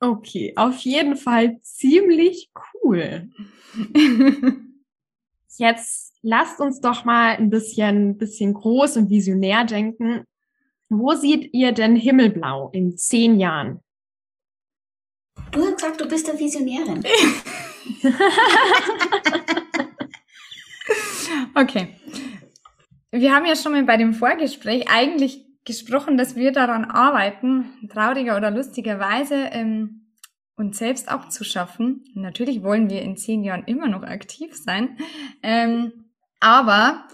Okay, 0.00 0.52
auf 0.56 0.78
jeden 0.80 1.16
Fall 1.16 1.60
ziemlich 1.62 2.50
cool. 2.84 3.30
Jetzt 5.56 6.14
lasst 6.22 6.60
uns 6.60 6.80
doch 6.80 7.04
mal 7.04 7.36
ein 7.36 7.50
bisschen, 7.50 8.16
bisschen 8.16 8.54
groß 8.54 8.96
und 8.96 9.10
visionär 9.10 9.64
denken. 9.64 10.24
Wo 10.88 11.14
seht 11.14 11.52
ihr 11.52 11.72
denn 11.72 11.96
Himmelblau 11.96 12.70
in 12.72 12.96
zehn 12.96 13.40
Jahren? 13.40 13.80
Du 15.50 15.64
hast 15.64 15.76
gesagt, 15.76 16.00
du 16.00 16.08
bist 16.08 16.30
eine 16.30 16.38
Visionärin. 16.38 17.02
okay. 21.54 21.88
Wir 23.10 23.34
haben 23.34 23.46
ja 23.46 23.56
schon 23.56 23.72
mal 23.72 23.82
bei 23.84 23.96
dem 23.96 24.14
Vorgespräch 24.14 24.88
eigentlich 24.88 25.47
gesprochen, 25.68 26.18
dass 26.18 26.34
wir 26.34 26.50
daran 26.50 26.84
arbeiten, 26.84 27.88
trauriger 27.88 28.36
oder 28.36 28.50
lustigerweise, 28.50 29.36
ähm, 29.52 30.08
uns 30.56 30.78
selbst 30.78 31.08
abzuschaffen. 31.08 32.04
Natürlich 32.14 32.64
wollen 32.64 32.90
wir 32.90 33.02
in 33.02 33.16
zehn 33.16 33.44
Jahren 33.44 33.62
immer 33.64 33.86
noch 33.88 34.02
aktiv 34.02 34.56
sein. 34.56 34.98
Ähm, 35.42 36.10
aber 36.40 37.06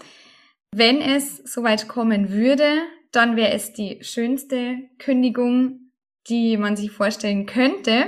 wenn 0.73 0.99
es 0.99 1.37
soweit 1.37 1.87
kommen 1.87 2.31
würde, 2.31 2.81
dann 3.11 3.35
wäre 3.35 3.53
es 3.53 3.73
die 3.73 3.99
schönste 4.01 4.89
Kündigung, 4.97 5.91
die 6.27 6.57
man 6.57 6.75
sich 6.75 6.91
vorstellen 6.91 7.45
könnte. 7.45 8.07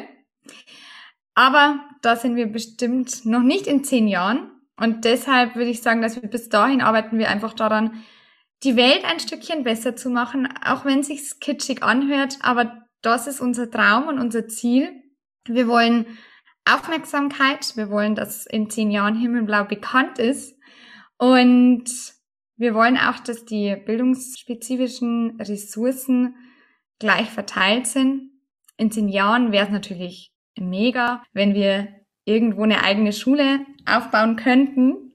Aber 1.35 1.79
da 2.01 2.15
sind 2.15 2.35
wir 2.35 2.47
bestimmt 2.47 3.25
noch 3.25 3.43
nicht 3.43 3.67
in 3.67 3.83
zehn 3.83 4.07
Jahren. 4.07 4.51
Und 4.75 5.05
deshalb 5.05 5.55
würde 5.55 5.69
ich 5.69 5.81
sagen, 5.81 6.01
dass 6.01 6.21
wir 6.21 6.29
bis 6.29 6.49
dahin 6.49 6.81
arbeiten 6.81 7.19
wir 7.19 7.29
einfach 7.29 7.53
daran, 7.53 8.03
die 8.63 8.75
Welt 8.75 9.05
ein 9.05 9.19
Stückchen 9.19 9.63
besser 9.63 9.95
zu 9.95 10.09
machen, 10.09 10.47
auch 10.65 10.85
wenn 10.85 10.99
es 10.99 11.07
sich 11.07 11.39
kitschig 11.39 11.83
anhört. 11.83 12.37
Aber 12.41 12.85
das 13.01 13.27
ist 13.27 13.39
unser 13.39 13.69
Traum 13.69 14.07
und 14.07 14.19
unser 14.19 14.47
Ziel. 14.47 15.03
Wir 15.45 15.67
wollen 15.67 16.05
Aufmerksamkeit. 16.65 17.75
Wir 17.75 17.89
wollen, 17.89 18.15
dass 18.15 18.45
in 18.45 18.69
zehn 18.69 18.91
Jahren 18.91 19.15
Himmelblau 19.15 19.63
bekannt 19.65 20.19
ist. 20.19 20.55
Und 21.17 21.85
wir 22.55 22.73
wollen 22.73 22.97
auch, 22.97 23.19
dass 23.19 23.45
die 23.45 23.75
bildungsspezifischen 23.75 25.39
Ressourcen 25.39 26.35
gleich 26.99 27.29
verteilt 27.29 27.87
sind. 27.87 28.31
In 28.77 28.91
zehn 28.91 29.07
Jahren 29.07 29.51
wäre 29.51 29.65
es 29.65 29.71
natürlich 29.71 30.31
mega, 30.59 31.23
wenn 31.33 31.53
wir 31.53 31.87
irgendwo 32.25 32.63
eine 32.63 32.83
eigene 32.83 33.13
Schule 33.13 33.65
aufbauen 33.85 34.35
könnten. 34.35 35.06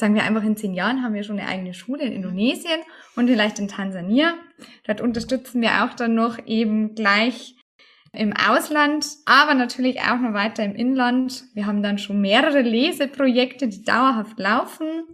Sagen 0.00 0.14
wir 0.14 0.24
einfach 0.24 0.42
in 0.42 0.56
zehn 0.56 0.74
Jahren 0.74 1.02
haben 1.02 1.14
wir 1.14 1.22
schon 1.22 1.38
eine 1.38 1.48
eigene 1.48 1.74
Schule 1.74 2.02
in 2.02 2.12
Indonesien 2.12 2.80
und 3.16 3.28
vielleicht 3.28 3.58
in 3.58 3.68
Tansania. 3.68 4.34
Dort 4.86 5.00
unterstützen 5.00 5.60
wir 5.62 5.84
auch 5.84 5.94
dann 5.94 6.14
noch 6.14 6.38
eben 6.46 6.94
gleich 6.94 7.56
im 8.12 8.32
Ausland, 8.36 9.06
aber 9.24 9.54
natürlich 9.54 10.00
auch 10.00 10.18
noch 10.18 10.32
weiter 10.32 10.64
im 10.64 10.74
Inland. 10.74 11.44
Wir 11.54 11.66
haben 11.66 11.82
dann 11.82 11.98
schon 11.98 12.20
mehrere 12.20 12.62
Leseprojekte, 12.62 13.68
die 13.68 13.84
dauerhaft 13.84 14.38
laufen. 14.38 15.04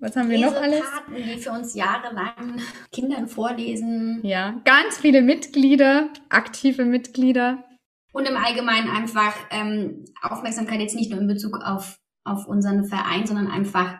Was 0.00 0.14
haben 0.14 0.28
wir 0.28 0.38
noch 0.38 0.54
alles? 0.54 0.82
die 1.16 1.38
für 1.38 1.50
uns 1.50 1.74
jahrelang 1.74 2.60
Kindern 2.92 3.26
vorlesen. 3.26 4.20
Ja, 4.22 4.60
ganz 4.64 4.98
viele 4.98 5.22
Mitglieder, 5.22 6.10
aktive 6.28 6.84
Mitglieder. 6.84 7.64
Und 8.12 8.28
im 8.28 8.36
Allgemeinen 8.36 8.90
einfach 8.90 9.34
ähm, 9.50 10.04
Aufmerksamkeit 10.22 10.80
jetzt 10.80 10.94
nicht 10.94 11.10
nur 11.10 11.20
in 11.20 11.26
Bezug 11.26 11.56
auf, 11.64 11.98
auf 12.24 12.46
unseren 12.46 12.84
Verein, 12.84 13.26
sondern 13.26 13.48
einfach 13.48 13.98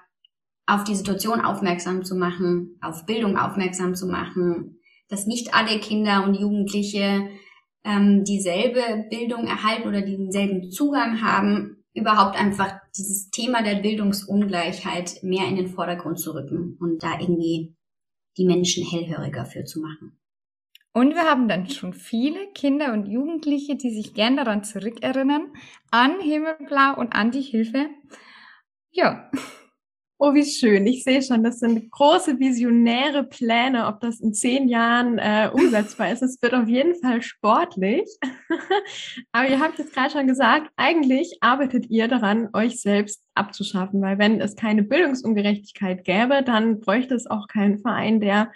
auf 0.68 0.84
die 0.84 0.94
Situation 0.94 1.40
aufmerksam 1.40 2.04
zu 2.04 2.14
machen, 2.14 2.78
auf 2.82 3.06
Bildung 3.06 3.38
aufmerksam 3.38 3.94
zu 3.94 4.06
machen, 4.06 4.78
dass 5.08 5.26
nicht 5.26 5.54
alle 5.54 5.80
Kinder 5.80 6.24
und 6.24 6.34
Jugendliche 6.34 7.28
ähm, 7.84 8.22
dieselbe 8.24 9.06
Bildung 9.08 9.46
erhalten 9.46 9.88
oder 9.88 10.02
denselben 10.02 10.70
Zugang 10.70 11.22
haben, 11.22 11.84
überhaupt 11.94 12.38
einfach 12.38 12.74
dieses 12.96 13.30
Thema 13.30 13.62
der 13.62 13.76
Bildungsungleichheit 13.76 15.22
mehr 15.22 15.48
in 15.48 15.56
den 15.56 15.68
Vordergrund 15.68 16.20
zu 16.20 16.34
rücken 16.34 16.76
und 16.80 17.02
da 17.02 17.18
irgendwie 17.18 17.74
die 18.36 18.44
Menschen 18.44 18.84
hellhöriger 18.84 19.46
für 19.46 19.64
zu 19.64 19.80
machen. 19.80 20.18
Und 20.92 21.14
wir 21.14 21.22
haben 21.22 21.48
dann 21.48 21.68
schon 21.70 21.94
viele 21.94 22.46
Kinder 22.54 22.92
und 22.92 23.06
Jugendliche, 23.06 23.76
die 23.76 23.90
sich 23.90 24.12
gern 24.12 24.36
daran 24.36 24.64
zurückerinnern, 24.64 25.46
an 25.90 26.20
Himmelblau 26.20 26.98
und 26.98 27.14
an 27.14 27.30
die 27.30 27.40
Hilfe. 27.40 27.88
Ja, 28.90 29.30
Oh, 30.20 30.34
wie 30.34 30.44
schön. 30.44 30.84
Ich 30.88 31.04
sehe 31.04 31.22
schon, 31.22 31.44
das 31.44 31.60
sind 31.60 31.92
große 31.92 32.40
visionäre 32.40 33.22
Pläne, 33.22 33.86
ob 33.86 34.00
das 34.00 34.18
in 34.18 34.34
zehn 34.34 34.66
Jahren 34.66 35.16
äh, 35.18 35.48
umsetzbar 35.52 36.10
ist. 36.10 36.22
Es 36.22 36.42
wird 36.42 36.54
auf 36.54 36.66
jeden 36.66 36.96
Fall 36.96 37.22
sportlich. 37.22 38.02
Aber 39.32 39.48
ihr 39.48 39.60
habt 39.60 39.78
jetzt 39.78 39.94
gerade 39.94 40.10
schon 40.10 40.26
gesagt, 40.26 40.72
eigentlich 40.74 41.38
arbeitet 41.40 41.88
ihr 41.88 42.08
daran, 42.08 42.48
euch 42.52 42.80
selbst 42.80 43.22
abzuschaffen, 43.36 44.02
weil 44.02 44.18
wenn 44.18 44.40
es 44.40 44.56
keine 44.56 44.82
Bildungsungerechtigkeit 44.82 46.02
gäbe, 46.02 46.42
dann 46.42 46.80
bräuchte 46.80 47.14
es 47.14 47.28
auch 47.28 47.46
keinen 47.46 47.78
Verein, 47.78 48.18
der 48.20 48.50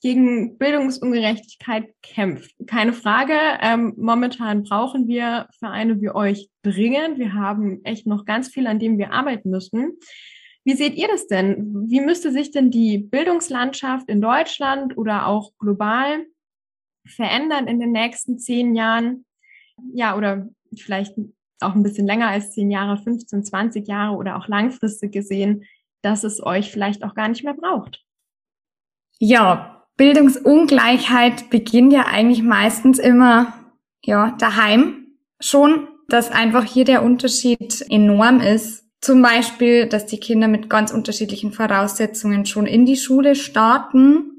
gegen 0.00 0.56
Bildungsungerechtigkeit 0.56 1.92
kämpft. 2.02 2.54
Keine 2.66 2.94
Frage. 2.94 3.34
Ähm, 3.60 3.92
momentan 3.98 4.62
brauchen 4.62 5.08
wir 5.08 5.48
Vereine 5.58 6.00
wie 6.00 6.08
euch 6.08 6.48
dringend. 6.62 7.18
Wir 7.18 7.34
haben 7.34 7.84
echt 7.84 8.06
noch 8.06 8.24
ganz 8.24 8.48
viel, 8.48 8.66
an 8.66 8.78
dem 8.78 8.96
wir 8.96 9.12
arbeiten 9.12 9.50
müssen. 9.50 9.98
Wie 10.66 10.74
seht 10.74 10.96
ihr 10.96 11.06
das 11.06 11.28
denn? 11.28 11.88
Wie 11.88 12.00
müsste 12.00 12.32
sich 12.32 12.50
denn 12.50 12.72
die 12.72 12.98
Bildungslandschaft 12.98 14.08
in 14.08 14.20
Deutschland 14.20 14.98
oder 14.98 15.28
auch 15.28 15.52
global 15.60 16.26
verändern 17.06 17.68
in 17.68 17.78
den 17.78 17.92
nächsten 17.92 18.36
zehn 18.40 18.74
Jahren? 18.74 19.24
Ja, 19.94 20.16
oder 20.16 20.48
vielleicht 20.76 21.14
auch 21.60 21.76
ein 21.76 21.84
bisschen 21.84 22.08
länger 22.08 22.26
als 22.26 22.50
zehn 22.50 22.72
Jahre, 22.72 23.00
15, 23.00 23.44
20 23.44 23.86
Jahre 23.86 24.16
oder 24.16 24.36
auch 24.36 24.48
langfristig 24.48 25.12
gesehen, 25.12 25.62
dass 26.02 26.24
es 26.24 26.44
euch 26.44 26.72
vielleicht 26.72 27.04
auch 27.04 27.14
gar 27.14 27.28
nicht 27.28 27.44
mehr 27.44 27.54
braucht? 27.54 28.04
Ja, 29.20 29.86
Bildungsungleichheit 29.96 31.48
beginnt 31.48 31.92
ja 31.92 32.06
eigentlich 32.06 32.42
meistens 32.42 32.98
immer, 32.98 33.54
ja, 34.02 34.32
daheim 34.32 35.06
schon, 35.38 35.86
dass 36.08 36.32
einfach 36.32 36.64
hier 36.64 36.84
der 36.84 37.04
Unterschied 37.04 37.86
enorm 37.88 38.40
ist 38.40 38.85
zum 39.00 39.22
Beispiel, 39.22 39.86
dass 39.86 40.06
die 40.06 40.18
Kinder 40.18 40.48
mit 40.48 40.70
ganz 40.70 40.92
unterschiedlichen 40.92 41.52
Voraussetzungen 41.52 42.46
schon 42.46 42.66
in 42.66 42.86
die 42.86 42.96
Schule 42.96 43.34
starten 43.34 44.36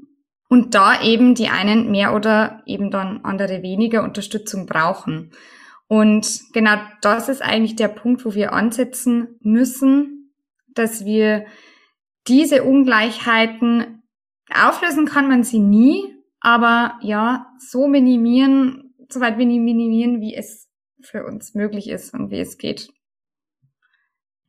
und 0.48 0.74
da 0.74 1.02
eben 1.02 1.34
die 1.34 1.48
einen 1.48 1.90
mehr 1.90 2.14
oder 2.14 2.62
eben 2.66 2.90
dann 2.90 3.24
andere 3.24 3.62
weniger 3.62 4.02
Unterstützung 4.02 4.66
brauchen. 4.66 5.30
Und 5.86 6.40
genau 6.52 6.76
das 7.00 7.28
ist 7.28 7.42
eigentlich 7.42 7.76
der 7.76 7.88
Punkt, 7.88 8.24
wo 8.24 8.34
wir 8.34 8.52
ansetzen 8.52 9.38
müssen, 9.40 10.34
dass 10.74 11.04
wir 11.04 11.46
diese 12.26 12.62
Ungleichheiten 12.62 14.02
auflösen 14.52 15.06
kann 15.06 15.28
man 15.28 15.44
sie 15.44 15.58
nie, 15.58 16.14
aber 16.40 16.98
ja, 17.02 17.46
so 17.58 17.88
minimieren, 17.88 18.94
so 19.08 19.20
weit 19.20 19.38
minimieren, 19.38 20.20
wie 20.20 20.34
es 20.34 20.68
für 21.00 21.24
uns 21.24 21.54
möglich 21.54 21.88
ist 21.88 22.12
und 22.14 22.30
wie 22.30 22.40
es 22.40 22.58
geht. 22.58 22.90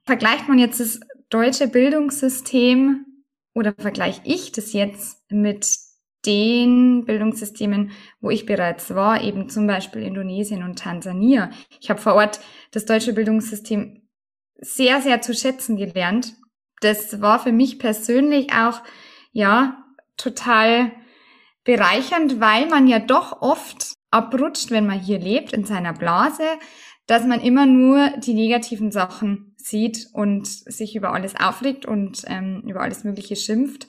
Vergleicht 0.10 0.48
man 0.48 0.58
jetzt 0.58 0.80
das 0.80 1.00
deutsche 1.30 1.68
Bildungssystem 1.68 3.06
oder 3.54 3.76
vergleiche 3.78 4.22
ich 4.24 4.52
das 4.52 4.74
jetzt 4.74 5.22
mit 5.30 5.78
den 6.26 7.06
Bildungssystemen, 7.06 7.92
wo 8.20 8.32
ich 8.32 8.48
bereits 8.48 8.96
war, 8.96 9.22
eben 9.22 9.50
zum 9.50 9.68
Beispiel 9.68 10.02
Indonesien 10.02 10.64
und 10.64 10.80
Tansania. 10.80 11.52
Ich 11.80 11.92
habe 11.92 12.02
vor 12.02 12.16
Ort 12.16 12.40
das 12.72 12.86
deutsche 12.86 13.14
Bildungssystem 13.14 14.02
sehr, 14.60 15.00
sehr 15.00 15.22
zu 15.22 15.36
schätzen 15.36 15.78
gelernt. 15.78 16.34
Das 16.82 17.22
war 17.22 17.38
für 17.38 17.52
mich 17.52 17.78
persönlich 17.78 18.52
auch, 18.52 18.82
ja, 19.32 19.86
total 20.18 20.92
bereichernd, 21.66 22.40
weil 22.40 22.68
man 22.68 22.88
ja 22.88 22.98
doch 22.98 23.44
oft 23.44 23.94
abrutscht, 24.10 24.72
wenn 24.72 24.88
man 24.88 25.00
hier 25.00 25.20
lebt, 25.20 25.54
in 25.54 25.66
seiner 25.66 25.94
Blase, 25.94 26.46
dass 27.10 27.26
man 27.26 27.42
immer 27.42 27.66
nur 27.66 28.12
die 28.18 28.36
negativen 28.36 28.92
Sachen 28.92 29.56
sieht 29.58 30.10
und 30.14 30.46
sich 30.46 30.96
über 30.96 31.12
alles 31.12 31.36
aufregt 31.36 31.88
und 31.88 32.22
ähm, 32.28 32.62
über 32.68 32.82
alles 32.82 33.04
Mögliche 33.04 33.36
schimpft, 33.36 33.88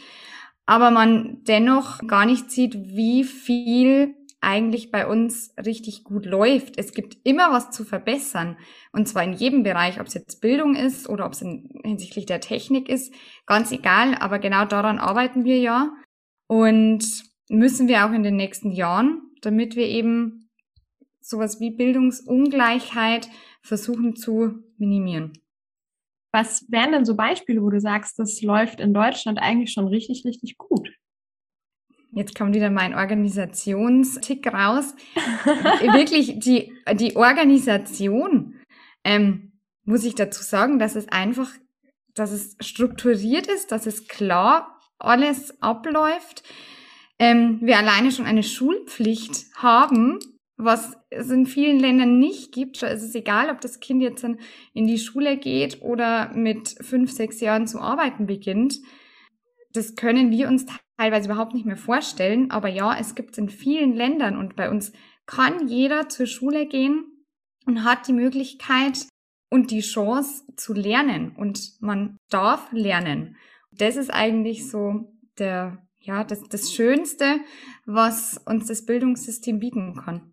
aber 0.65 0.91
man 0.91 1.45
dennoch 1.45 1.99
gar 2.07 2.25
nicht 2.25 2.51
sieht, 2.51 2.75
wie 2.75 3.25
viel 3.25 4.15
eigentlich 4.41 4.91
bei 4.91 5.07
uns 5.07 5.55
richtig 5.63 6.03
gut 6.03 6.25
läuft. 6.25 6.79
Es 6.79 6.95
gibt 6.95 7.19
immer 7.25 7.53
was 7.53 7.71
zu 7.71 7.85
verbessern. 7.85 8.57
Und 8.91 9.07
zwar 9.07 9.23
in 9.23 9.35
jedem 9.35 9.65
Bereich, 9.65 10.01
ob 10.01 10.07
es 10.07 10.15
jetzt 10.15 10.41
Bildung 10.41 10.75
ist 10.75 11.07
oder 11.07 11.27
ob 11.27 11.33
es 11.33 11.41
hinsichtlich 11.41 12.25
der 12.25 12.41
Technik 12.41 12.89
ist, 12.89 13.13
ganz 13.45 13.71
egal. 13.71 14.15
Aber 14.15 14.39
genau 14.39 14.65
daran 14.65 14.99
arbeiten 14.99 15.45
wir 15.45 15.59
ja. 15.59 15.93
Und 16.47 17.05
müssen 17.51 17.87
wir 17.87 18.07
auch 18.07 18.13
in 18.13 18.23
den 18.23 18.37
nächsten 18.37 18.71
Jahren, 18.71 19.21
damit 19.43 19.77
wir 19.77 19.89
eben 19.89 20.50
sowas 21.21 21.61
wie 21.61 21.71
Bildungsungleichheit 21.71 23.29
versuchen 23.63 24.17
zu 24.17 24.63
minimieren. 24.79 25.33
Was 26.33 26.71
wären 26.71 26.93
denn 26.93 27.05
so 27.05 27.17
Beispiele, 27.17 27.63
wo 27.63 27.71
du 27.71 27.81
sagst, 27.81 28.19
das 28.19 28.41
läuft 28.43 28.81
in 28.81 28.95
Deutschland 28.95 29.39
eigentlich 29.41 29.73
schon 29.73 29.89
richtig, 29.89 30.25
richtig 30.25 30.59
gut? 30.59 30.91
Jetzt 32.13 32.37
kommt 32.37 32.55
wieder 32.55 32.71
mein 32.71 32.95
Organisationstick 32.95 34.47
raus. 34.53 34.95
Wirklich, 35.93 36.39
die, 36.41 36.73
die 36.95 37.17
Organisation, 37.17 38.61
ähm, 39.05 39.53
muss 39.85 40.05
ich 40.05 40.15
dazu 40.15 40.43
sagen, 40.43 40.79
dass 40.79 40.97
es 40.97 41.09
einfach, 41.09 41.51
dass 42.15 42.33
es 42.33 42.57
strukturiert 42.61 43.47
ist, 43.47 43.71
dass 43.71 43.87
es 43.87 44.09
klar 44.09 44.81
alles 44.99 45.61
abläuft. 45.63 46.43
Ähm, 47.19 47.61
wir 47.63 47.79
alleine 47.79 48.11
schon 48.11 48.27
eine 48.27 48.43
Schulpflicht 48.43 49.47
haben, 49.57 50.19
was 50.65 50.97
es 51.11 51.31
in 51.31 51.47
vielen 51.47 51.79
Ländern 51.79 52.19
nicht 52.19 52.53
gibt. 52.53 52.83
Da 52.83 52.89
ist 52.89 53.03
es 53.03 53.15
egal, 53.15 53.51
ob 53.51 53.61
das 53.61 53.81
Kind 53.81 54.03
jetzt 54.03 54.25
in 54.25 54.87
die 54.87 54.99
Schule 54.99 55.37
geht 55.37 55.83
oder 55.83 56.33
mit 56.35 56.77
fünf, 56.81 57.11
sechs 57.11 57.41
Jahren 57.41 57.67
zu 57.67 57.81
arbeiten 57.81 58.27
beginnt. 58.27 58.79
Das 59.73 59.95
können 59.95 60.31
wir 60.31 60.49
uns 60.49 60.67
teilweise 60.97 61.29
überhaupt 61.29 61.55
nicht 61.55 61.67
mehr 61.67 61.77
vorstellen. 61.77 62.51
Aber 62.51 62.69
ja, 62.69 62.97
es 62.99 63.15
gibt 63.15 63.33
es 63.33 63.39
in 63.39 63.49
vielen 63.49 63.95
Ländern 63.95 64.37
und 64.37 64.57
bei 64.57 64.71
uns 64.71 64.93
kann 65.27 65.69
jeder 65.69 66.09
zur 66.09 66.27
Schule 66.27 66.67
gehen 66.67 67.05
und 67.67 67.85
hat 67.85 68.09
die 68.09 68.13
Möglichkeit 68.13 69.07
und 69.51 69.71
die 69.71 69.81
Chance 69.81 70.45
zu 70.57 70.75
lernen 70.75 71.35
und 71.37 71.81
man 71.81 72.17
darf 72.31 72.71
lernen. 72.73 73.37
Das 73.73 73.97
ist 73.97 74.11
eigentlich 74.11 74.69
so 74.69 75.13
der, 75.39 75.87
ja, 75.99 76.25
das, 76.25 76.43
das 76.49 76.73
Schönste, 76.73 77.41
was 77.87 78.39
uns 78.47 78.67
das 78.67 78.85
Bildungssystem 78.87 79.59
bieten 79.59 79.95
kann. 79.95 80.30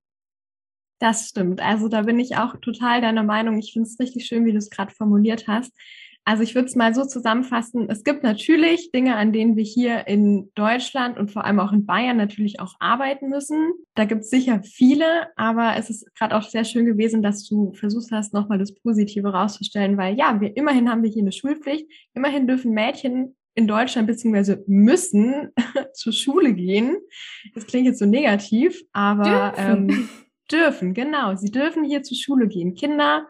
Das 0.99 1.27
stimmt. 1.29 1.61
Also 1.61 1.87
da 1.87 2.03
bin 2.03 2.19
ich 2.19 2.37
auch 2.37 2.55
total 2.61 3.01
deiner 3.01 3.23
Meinung. 3.23 3.57
Ich 3.59 3.73
finde 3.73 3.87
es 3.87 3.99
richtig 3.99 4.25
schön, 4.25 4.45
wie 4.45 4.51
du 4.51 4.57
es 4.57 4.69
gerade 4.69 4.93
formuliert 4.93 5.47
hast. 5.47 5.71
Also 6.27 6.43
ich 6.43 6.55
würde 6.55 6.67
es 6.67 6.75
mal 6.75 6.93
so 6.93 7.05
zusammenfassen. 7.05 7.89
Es 7.89 8.03
gibt 8.03 8.21
natürlich 8.21 8.91
Dinge, 8.91 9.15
an 9.15 9.31
denen 9.31 9.55
wir 9.55 9.63
hier 9.63 10.07
in 10.07 10.51
Deutschland 10.55 11.17
und 11.17 11.31
vor 11.31 11.45
allem 11.45 11.61
auch 11.61 11.71
in 11.71 11.85
Bayern 11.85 12.17
natürlich 12.17 12.59
auch 12.59 12.73
arbeiten 12.79 13.29
müssen. 13.29 13.71
Da 13.95 14.03
gibt 14.03 14.23
es 14.23 14.29
sicher 14.29 14.61
viele, 14.61 15.27
aber 15.37 15.77
es 15.77 15.89
ist 15.89 16.13
gerade 16.15 16.35
auch 16.35 16.43
sehr 16.43 16.65
schön 16.65 16.85
gewesen, 16.85 17.21
dass 17.21 17.47
du 17.47 17.71
versucht 17.75 18.11
hast, 18.11 18.33
nochmal 18.33 18.57
das 18.57 18.75
Positive 18.75 19.29
rauszustellen, 19.29 19.95
weil 19.95 20.17
ja, 20.17 20.41
wir 20.41 20.57
immerhin 20.57 20.89
haben 20.89 21.01
wir 21.01 21.09
hier 21.09 21.21
eine 21.21 21.31
Schulpflicht. 21.31 21.89
Immerhin 22.13 22.45
dürfen 22.45 22.73
Mädchen 22.73 23.37
in 23.55 23.65
Deutschland 23.65 24.07
beziehungsweise 24.07 24.65
müssen 24.67 25.53
zur 25.93 26.11
Schule 26.11 26.53
gehen. 26.53 26.97
Das 27.55 27.65
klingt 27.67 27.87
jetzt 27.87 27.99
so 27.99 28.05
negativ, 28.05 28.83
aber 28.91 29.53
ähm, 29.55 30.09
Dürfen, 30.51 30.93
genau. 30.93 31.35
Sie 31.35 31.51
dürfen 31.51 31.83
hier 31.83 32.03
zur 32.03 32.17
Schule 32.17 32.47
gehen. 32.47 32.75
Kinder 32.75 33.27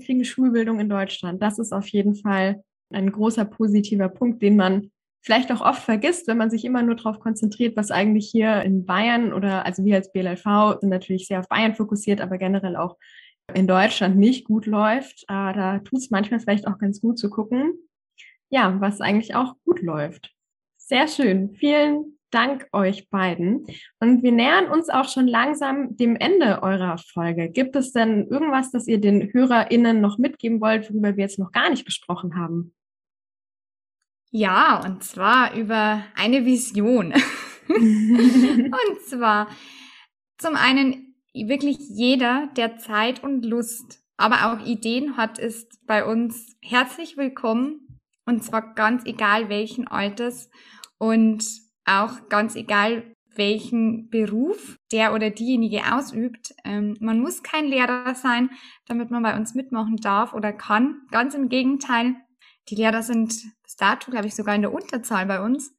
kriegen 0.00 0.24
Schulbildung 0.24 0.80
in 0.80 0.88
Deutschland. 0.88 1.42
Das 1.42 1.58
ist 1.58 1.72
auf 1.72 1.88
jeden 1.88 2.14
Fall 2.14 2.62
ein 2.90 3.10
großer 3.10 3.44
positiver 3.44 4.08
Punkt, 4.08 4.42
den 4.42 4.56
man 4.56 4.90
vielleicht 5.22 5.50
auch 5.52 5.60
oft 5.60 5.82
vergisst, 5.82 6.28
wenn 6.28 6.38
man 6.38 6.50
sich 6.50 6.64
immer 6.64 6.82
nur 6.82 6.94
darauf 6.94 7.20
konzentriert, 7.20 7.76
was 7.76 7.90
eigentlich 7.90 8.30
hier 8.30 8.62
in 8.62 8.86
Bayern 8.86 9.32
oder 9.32 9.66
also 9.66 9.84
wir 9.84 9.96
als 9.96 10.12
BLLV 10.12 10.80
sind 10.80 10.90
natürlich 10.90 11.26
sehr 11.26 11.40
auf 11.40 11.48
Bayern 11.48 11.74
fokussiert, 11.74 12.20
aber 12.20 12.38
generell 12.38 12.76
auch 12.76 12.96
in 13.54 13.66
Deutschland 13.66 14.16
nicht 14.16 14.44
gut 14.44 14.66
läuft. 14.66 15.24
Aber 15.26 15.52
da 15.52 15.78
tut 15.80 15.98
es 15.98 16.10
manchmal 16.10 16.40
vielleicht 16.40 16.66
auch 16.66 16.78
ganz 16.78 17.00
gut 17.00 17.18
zu 17.18 17.30
gucken, 17.30 17.74
ja, 18.50 18.80
was 18.80 19.00
eigentlich 19.00 19.34
auch 19.34 19.54
gut 19.64 19.82
läuft. 19.82 20.32
Sehr 20.76 21.08
schön. 21.08 21.54
Vielen 21.54 22.17
Dank 22.30 22.68
euch 22.72 23.08
beiden. 23.08 23.66
Und 24.00 24.22
wir 24.22 24.32
nähern 24.32 24.66
uns 24.66 24.90
auch 24.90 25.08
schon 25.08 25.26
langsam 25.26 25.96
dem 25.96 26.14
Ende 26.16 26.62
eurer 26.62 26.98
Folge. 26.98 27.48
Gibt 27.50 27.74
es 27.74 27.92
denn 27.92 28.26
irgendwas, 28.28 28.70
das 28.70 28.86
ihr 28.86 29.00
den 29.00 29.32
HörerInnen 29.32 30.00
noch 30.00 30.18
mitgeben 30.18 30.60
wollt, 30.60 30.90
worüber 30.90 31.16
wir 31.16 31.24
jetzt 31.24 31.38
noch 31.38 31.52
gar 31.52 31.70
nicht 31.70 31.86
gesprochen 31.86 32.36
haben? 32.36 32.74
Ja, 34.30 34.82
und 34.84 35.02
zwar 35.02 35.54
über 35.54 36.04
eine 36.14 36.44
Vision. 36.44 37.14
und 37.68 39.00
zwar 39.06 39.48
zum 40.36 40.54
einen 40.54 41.14
wirklich 41.32 41.78
jeder, 41.78 42.48
der 42.56 42.76
Zeit 42.78 43.22
und 43.22 43.44
Lust, 43.44 44.00
aber 44.18 44.52
auch 44.52 44.66
Ideen 44.66 45.16
hat, 45.16 45.38
ist 45.38 45.86
bei 45.86 46.04
uns 46.04 46.56
herzlich 46.60 47.16
willkommen. 47.16 48.00
Und 48.26 48.44
zwar 48.44 48.74
ganz 48.74 49.06
egal 49.06 49.48
welchen 49.48 49.86
Alters 49.86 50.50
und 50.98 51.42
auch 51.88 52.28
ganz 52.28 52.54
egal 52.54 53.14
welchen 53.34 54.10
Beruf 54.10 54.76
der 54.90 55.14
oder 55.14 55.30
diejenige 55.30 55.94
ausübt. 55.94 56.54
Ähm, 56.64 56.96
man 57.00 57.20
muss 57.20 57.42
kein 57.42 57.66
Lehrer 57.66 58.14
sein, 58.14 58.50
damit 58.86 59.10
man 59.10 59.22
bei 59.22 59.36
uns 59.36 59.54
mitmachen 59.54 59.96
darf 59.96 60.34
oder 60.34 60.52
kann. 60.52 61.02
Ganz 61.10 61.34
im 61.34 61.48
Gegenteil, 61.48 62.16
die 62.68 62.74
Lehrer 62.74 63.02
sind 63.02 63.34
bis 63.62 63.76
dato, 63.76 64.10
glaube 64.10 64.26
ich, 64.26 64.34
sogar 64.34 64.54
in 64.54 64.62
der 64.62 64.72
Unterzahl 64.72 65.26
bei 65.26 65.40
uns. 65.40 65.72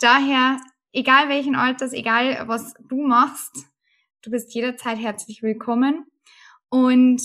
Daher, 0.00 0.58
egal 0.92 1.28
welchen 1.28 1.54
Alters, 1.54 1.92
egal 1.92 2.48
was 2.48 2.74
du 2.88 3.06
machst, 3.06 3.66
du 4.22 4.30
bist 4.30 4.54
jederzeit 4.54 4.98
herzlich 4.98 5.42
willkommen. 5.42 6.06
Und 6.68 7.22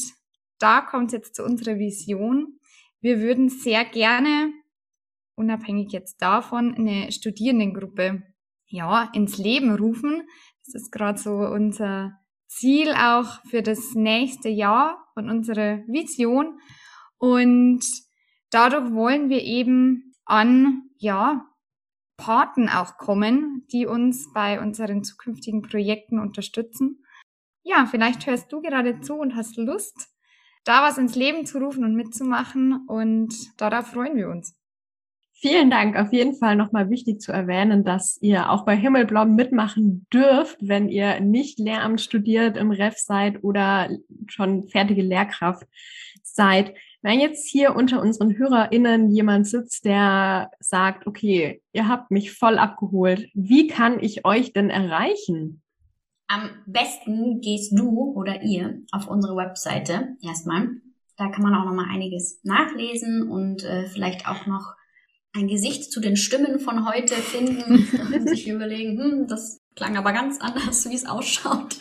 da 0.60 0.82
kommt 0.82 1.14
jetzt 1.14 1.36
zu 1.36 1.44
unserer 1.44 1.80
Vision. 1.80 2.60
Wir 3.00 3.20
würden 3.20 3.50
sehr 3.50 3.84
gerne, 3.86 4.54
unabhängig 5.36 5.92
jetzt 5.92 6.22
davon, 6.22 6.76
eine 6.76 7.12
Studierendengruppe 7.12 8.24
ja, 8.68 9.10
ins 9.14 9.38
Leben 9.38 9.76
rufen. 9.76 10.24
Das 10.66 10.76
ist 10.76 10.92
gerade 10.92 11.20
so 11.20 11.32
unser 11.32 12.18
Ziel 12.48 12.94
auch 12.94 13.44
für 13.50 13.62
das 13.62 13.94
nächste 13.94 14.50
Jahr 14.50 15.08
und 15.16 15.30
unsere 15.30 15.84
Vision. 15.88 16.60
Und 17.18 17.86
dadurch 18.50 18.92
wollen 18.94 19.30
wir 19.30 19.42
eben 19.42 20.14
an, 20.26 20.84
ja, 20.98 21.46
Paten 22.18 22.70
auch 22.70 22.98
kommen, 22.98 23.66
die 23.72 23.88
uns 23.88 24.32
bei 24.32 24.62
unseren 24.62 25.04
zukünftigen 25.04 25.64
Projekten 25.64 26.20
unterstützen. 26.20 27.04
Ja, 27.64 27.86
vielleicht 27.86 28.28
hörst 28.28 28.52
du 28.52 28.62
gerade 28.62 29.02
zu 29.02 29.16
und 29.16 29.36
hast 29.36 29.58
Lust, 29.58 30.10
da 30.64 30.84
was 30.84 30.98
ins 30.98 31.16
Leben 31.16 31.46
zu 31.46 31.58
rufen 31.58 31.84
und 31.84 31.96
mitzumachen 31.96 32.86
und 32.88 33.34
darauf 33.60 33.88
freuen 33.88 34.16
wir 34.16 34.30
uns. 34.30 34.56
Vielen 35.42 35.72
Dank. 35.72 35.98
Auf 35.98 36.14
jeden 36.14 36.36
Fall 36.36 36.56
nochmal 36.56 36.92
wichtig 36.92 37.20
zu 37.20 37.32
erwähnen, 37.32 37.84
dass 37.84 38.20
ihr 38.22 38.52
auch 38.52 38.64
bei 38.64 38.78
Himmelblau 38.78 39.26
mitmachen 39.26 40.06
dürft, 40.14 40.60
wenn 40.62 40.88
ihr 40.88 41.20
nicht 41.20 41.58
Lehramt 41.58 42.00
studiert, 42.00 42.58
im 42.58 42.70
Ref 42.70 43.00
seid 43.00 43.44
oder 43.44 43.90
schon 44.28 44.70
fertige 44.70 45.02
Lehrkraft 45.02 45.66
seid. 46.22 46.76
Wenn 47.02 47.20
jetzt 47.20 47.50
hier 47.50 47.76
unter 47.76 48.04
unseren 48.04 48.38
HörerInnen 48.38 49.10
jemand 49.10 49.48
sitzt, 49.48 49.86
der 49.86 50.52
sagt, 50.60 51.08
okay, 51.08 51.64
ihr 51.74 51.88
habt 51.88 52.12
mich 52.12 52.34
voll 52.34 52.60
abgeholt, 52.60 53.28
wie 53.34 53.66
kann 53.66 54.00
ich 54.00 54.24
euch 54.26 54.54
denn 54.54 54.70
erreichen? 54.70 55.64
Am 56.28 56.52
besten 56.68 57.42
gehst 57.42 57.76
du 57.76 58.14
oder 58.14 58.44
ihr 58.44 58.84
auf 58.92 59.08
unsere 59.08 59.36
Webseite 59.36 60.10
erstmal. 60.22 60.70
Da 61.18 61.30
kann 61.30 61.42
man 61.42 61.56
auch 61.56 61.66
nochmal 61.66 61.88
einiges 61.90 62.42
nachlesen 62.44 63.28
und 63.28 63.64
äh, 63.64 63.88
vielleicht 63.88 64.28
auch 64.28 64.46
noch 64.46 64.76
ein 65.34 65.48
Gesicht 65.48 65.92
zu 65.92 66.00
den 66.00 66.18
Stimmen 66.18 66.60
von 66.60 66.88
heute 66.88 67.16
finden 67.16 67.88
und 68.14 68.30
sich 68.30 68.48
überlegen, 68.48 69.00
hm, 69.00 69.28
das 69.28 69.60
klang 69.76 69.98
aber 69.98 70.14
ganz 70.14 70.40
anders, 70.40 70.90
wie 70.90 70.96
es 70.96 71.06
ausschaut. 71.06 71.78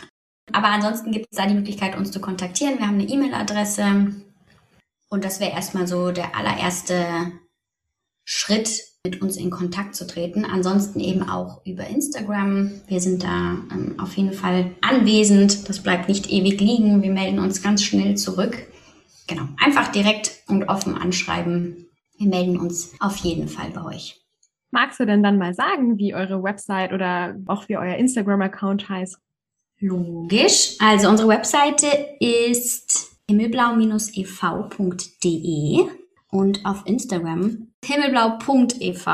Aber 0.52 0.68
ansonsten 0.68 1.12
gibt 1.12 1.26
es 1.30 1.38
da 1.38 1.46
die 1.46 1.54
Möglichkeit, 1.54 1.96
uns 1.96 2.10
zu 2.10 2.20
kontaktieren. 2.20 2.78
Wir 2.78 2.86
haben 2.86 2.98
eine 2.98 3.08
E-Mail-Adresse 3.08 4.14
und 5.08 5.24
das 5.24 5.40
wäre 5.40 5.52
erstmal 5.52 5.86
so 5.86 6.10
der 6.10 6.36
allererste 6.36 7.32
Schritt, 8.24 8.90
mit 9.04 9.22
uns 9.22 9.36
in 9.38 9.50
Kontakt 9.50 9.94
zu 9.94 10.06
treten. 10.06 10.44
Ansonsten 10.44 11.00
eben 11.00 11.22
auch 11.22 11.64
über 11.64 11.86
Instagram. 11.86 12.82
Wir 12.86 13.00
sind 13.00 13.22
da 13.22 13.56
ähm, 13.72 13.94
auf 13.98 14.14
jeden 14.14 14.34
Fall 14.34 14.72
anwesend. 14.82 15.68
Das 15.70 15.82
bleibt 15.82 16.08
nicht 16.08 16.30
ewig 16.30 16.60
liegen. 16.60 17.02
Wir 17.02 17.10
melden 17.10 17.38
uns 17.38 17.62
ganz 17.62 17.82
schnell 17.82 18.16
zurück. 18.16 18.66
Genau, 19.26 19.48
einfach 19.58 19.88
direkt 19.88 20.42
und 20.48 20.64
offen 20.64 20.96
anschreiben 20.98 21.89
wir 22.20 22.28
melden 22.28 22.60
uns 22.60 22.94
auf 23.00 23.16
jeden 23.16 23.48
Fall 23.48 23.70
bei 23.70 23.82
euch. 23.82 24.20
Magst 24.70 25.00
du 25.00 25.06
denn 25.06 25.22
dann 25.22 25.38
mal 25.38 25.54
sagen, 25.54 25.96
wie 25.98 26.14
eure 26.14 26.42
Website 26.42 26.92
oder 26.92 27.34
auch 27.46 27.66
wie 27.68 27.78
euer 27.78 27.96
Instagram-Account 27.96 28.88
heißt? 28.88 29.18
Logisch. 29.78 30.76
Also 30.78 31.08
unsere 31.08 31.28
Webseite 31.28 31.86
ist 32.20 33.16
himmelblau-ev.de 33.28 35.86
und 36.30 36.66
auf 36.66 36.82
Instagram 36.84 37.68
himmelblau.ev. 37.84 39.06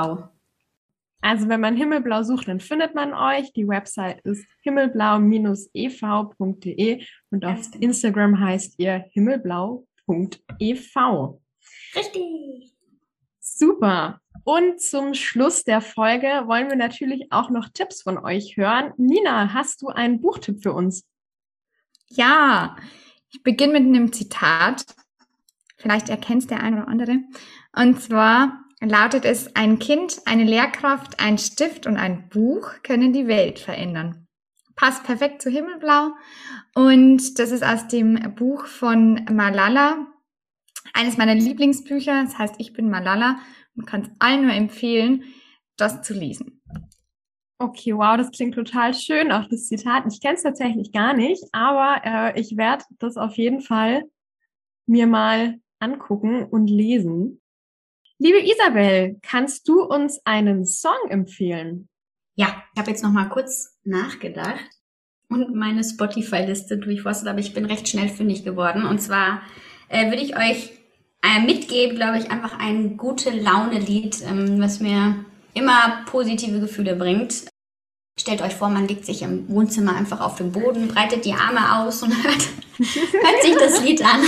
Also 1.22 1.48
wenn 1.48 1.60
man 1.60 1.76
Himmelblau 1.76 2.22
sucht, 2.22 2.48
dann 2.48 2.60
findet 2.60 2.94
man 2.94 3.14
euch. 3.14 3.50
Die 3.52 3.66
Website 3.66 4.20
ist 4.24 4.44
himmelblau-ev.de 4.62 7.02
und 7.30 7.44
auf 7.44 7.70
genau. 7.70 7.84
Instagram 7.84 8.40
heißt 8.40 8.74
ihr 8.78 9.04
himmelblau.ev. 9.12 10.96
Richtig. 11.94 12.75
Super. 13.58 14.20
Und 14.44 14.82
zum 14.82 15.14
Schluss 15.14 15.64
der 15.64 15.80
Folge 15.80 16.26
wollen 16.44 16.68
wir 16.68 16.76
natürlich 16.76 17.32
auch 17.32 17.48
noch 17.48 17.70
Tipps 17.70 18.02
von 18.02 18.18
euch 18.18 18.58
hören. 18.58 18.92
Nina, 18.98 19.54
hast 19.54 19.80
du 19.80 19.88
einen 19.88 20.20
Buchtipp 20.20 20.62
für 20.62 20.74
uns? 20.74 21.06
Ja, 22.08 22.76
ich 23.30 23.42
beginne 23.42 23.80
mit 23.80 23.84
einem 23.84 24.12
Zitat. 24.12 24.84
Vielleicht 25.78 26.10
erkennt 26.10 26.50
der 26.50 26.62
ein 26.62 26.74
oder 26.74 26.86
andere. 26.86 27.20
Und 27.74 28.02
zwar 28.02 28.60
lautet 28.80 29.24
es, 29.24 29.56
ein 29.56 29.78
Kind, 29.78 30.20
eine 30.26 30.44
Lehrkraft, 30.44 31.18
ein 31.18 31.38
Stift 31.38 31.86
und 31.86 31.96
ein 31.96 32.28
Buch 32.28 32.82
können 32.82 33.14
die 33.14 33.26
Welt 33.26 33.58
verändern. 33.58 34.26
Passt 34.74 35.04
perfekt 35.04 35.40
zu 35.40 35.48
Himmelblau. 35.48 36.10
Und 36.74 37.38
das 37.38 37.52
ist 37.52 37.64
aus 37.64 37.88
dem 37.88 38.34
Buch 38.34 38.66
von 38.66 39.24
Malala, 39.32 40.06
eines 40.94 41.16
meiner 41.16 41.34
Lieblingsbücher. 41.34 42.22
Das 42.24 42.38
heißt, 42.38 42.56
ich 42.58 42.72
bin 42.72 42.90
Malala 42.90 43.38
und 43.76 43.86
kann 43.86 44.02
es 44.02 44.10
allen 44.18 44.46
nur 44.46 44.54
empfehlen, 44.54 45.24
das 45.76 46.02
zu 46.02 46.14
lesen. 46.14 46.62
Okay, 47.58 47.96
wow, 47.96 48.16
das 48.18 48.30
klingt 48.32 48.54
total 48.54 48.92
schön, 48.92 49.32
auch 49.32 49.48
das 49.48 49.66
Zitat. 49.66 50.04
Ich 50.12 50.20
kenne 50.20 50.34
es 50.34 50.42
tatsächlich 50.42 50.92
gar 50.92 51.14
nicht, 51.14 51.42
aber 51.52 52.02
äh, 52.04 52.40
ich 52.40 52.56
werde 52.56 52.84
das 52.98 53.16
auf 53.16 53.36
jeden 53.36 53.62
Fall 53.62 54.02
mir 54.86 55.06
mal 55.06 55.58
angucken 55.78 56.44
und 56.44 56.68
lesen. 56.68 57.40
Liebe 58.18 58.40
Isabel, 58.40 59.18
kannst 59.22 59.68
du 59.68 59.82
uns 59.82 60.20
einen 60.24 60.66
Song 60.66 61.08
empfehlen? 61.08 61.88
Ja, 62.34 62.62
ich 62.74 62.80
habe 62.80 62.90
jetzt 62.90 63.02
noch 63.02 63.12
mal 63.12 63.28
kurz 63.28 63.78
nachgedacht 63.84 64.70
und 65.28 65.54
meine 65.54 65.82
Spotify-Liste 65.82 66.78
durchforstet, 66.78 67.28
aber 67.28 67.40
ich 67.40 67.54
bin 67.54 67.64
recht 67.64 67.88
schnell 67.88 68.08
fündig 68.08 68.44
geworden. 68.44 68.84
Und 68.84 69.00
zwar 69.00 69.42
äh, 69.88 70.06
würde 70.10 70.22
ich 70.22 70.36
euch 70.36 70.72
äh, 71.22 71.40
mitgeben, 71.40 71.96
glaube 71.96 72.18
ich, 72.18 72.30
einfach 72.30 72.58
ein 72.58 72.96
gute 72.96 73.30
Laune-Lied, 73.30 74.22
ähm, 74.28 74.60
was 74.60 74.80
mir 74.80 75.24
immer 75.54 76.04
positive 76.06 76.60
Gefühle 76.60 76.96
bringt. 76.96 77.46
Stellt 78.18 78.42
euch 78.42 78.54
vor, 78.54 78.68
man 78.68 78.88
legt 78.88 79.04
sich 79.04 79.22
im 79.22 79.48
Wohnzimmer 79.48 79.94
einfach 79.94 80.20
auf 80.20 80.36
den 80.36 80.52
Boden, 80.52 80.88
breitet 80.88 81.24
die 81.24 81.34
Arme 81.34 81.80
aus 81.80 82.02
und 82.02 82.10
hört, 82.24 82.48
hört 82.78 83.42
sich 83.42 83.56
das 83.56 83.82
Lied 83.82 84.02
an. 84.02 84.20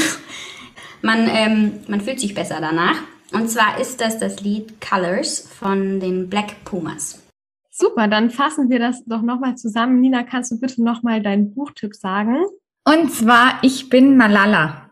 Man, 1.03 1.29
ähm, 1.31 1.81
man 1.89 2.01
fühlt 2.01 2.21
sich 2.21 2.35
besser 2.35 2.59
danach. 2.61 2.97
Und 3.33 3.49
zwar 3.51 3.79
ist 3.81 4.01
das 4.01 4.19
das 4.19 4.41
Lied 4.41 4.81
Colors 4.81 5.41
von 5.41 6.01
den 6.01 6.29
Black 6.29 6.65
Pumas. 6.65 7.23
Super, 7.71 8.09
dann 8.09 8.31
fassen 8.31 8.71
wir 8.71 8.79
das 8.79 9.05
doch 9.05 9.23
nochmal 9.23 9.57
zusammen. 9.57 10.01
Nina, 10.01 10.25
kannst 10.25 10.51
du 10.51 10.59
bitte 10.59 10.83
nochmal 10.83 11.23
deinen 11.23 11.55
Buchtipp 11.55 11.95
sagen? 11.95 12.45
Und 12.85 13.13
zwar, 13.13 13.59
ich 13.63 13.89
bin 13.89 14.17
Malala. 14.17 14.88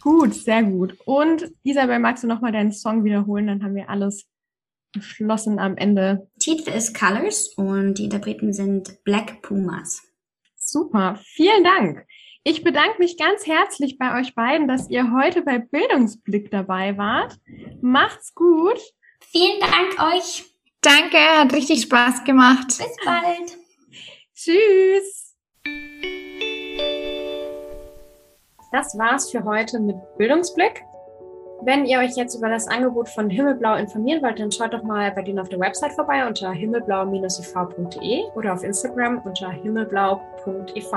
Gut, 0.00 0.34
sehr 0.34 0.62
gut. 0.62 0.96
Und 1.04 1.50
Isabel, 1.62 1.98
magst 1.98 2.22
du 2.24 2.28
nochmal 2.28 2.52
deinen 2.52 2.72
Song 2.72 3.04
wiederholen? 3.04 3.46
Dann 3.46 3.62
haben 3.62 3.74
wir 3.74 3.90
alles 3.90 4.26
geschlossen 4.92 5.58
am 5.58 5.76
Ende. 5.76 6.28
Titel 6.38 6.70
ist 6.70 6.98
Colors 6.98 7.48
und 7.56 7.94
die 7.94 8.04
Interpreten 8.04 8.52
sind 8.52 9.02
Black 9.04 9.42
Pumas. 9.42 10.02
Super, 10.56 11.18
vielen 11.22 11.64
Dank. 11.64 12.06
Ich 12.44 12.62
bedanke 12.62 12.98
mich 12.98 13.18
ganz 13.18 13.46
herzlich 13.46 13.98
bei 13.98 14.18
euch 14.18 14.34
beiden, 14.34 14.68
dass 14.68 14.88
ihr 14.88 15.12
heute 15.12 15.42
bei 15.42 15.58
Bildungsblick 15.58 16.50
dabei 16.50 16.96
wart. 16.96 17.36
Macht's 17.82 18.34
gut. 18.34 18.78
Vielen 19.20 19.60
Dank 19.60 20.14
euch. 20.14 20.44
Danke, 20.80 21.18
hat 21.18 21.52
richtig 21.52 21.82
Spaß 21.82 22.24
gemacht. 22.24 22.68
Bis 22.68 22.96
bald. 23.04 23.58
Tschüss. 24.34 25.17
Das 28.70 28.98
war's 28.98 29.30
für 29.30 29.44
heute 29.44 29.80
mit 29.80 29.96
Bildungsblick. 30.18 30.84
Wenn 31.62 31.86
ihr 31.86 31.98
euch 32.00 32.16
jetzt 32.16 32.36
über 32.36 32.50
das 32.50 32.68
Angebot 32.68 33.08
von 33.08 33.30
Himmelblau 33.30 33.76
informieren 33.76 34.22
wollt, 34.22 34.38
dann 34.38 34.52
schaut 34.52 34.74
doch 34.74 34.82
mal 34.82 35.10
bei 35.10 35.22
denen 35.22 35.38
auf 35.38 35.48
der 35.48 35.58
Website 35.58 35.92
vorbei 35.92 36.26
unter 36.26 36.52
himmelblau-iv.de 36.52 38.24
oder 38.36 38.52
auf 38.52 38.62
Instagram 38.62 39.22
unter 39.24 39.50
himmelblau.ev. 39.50 40.92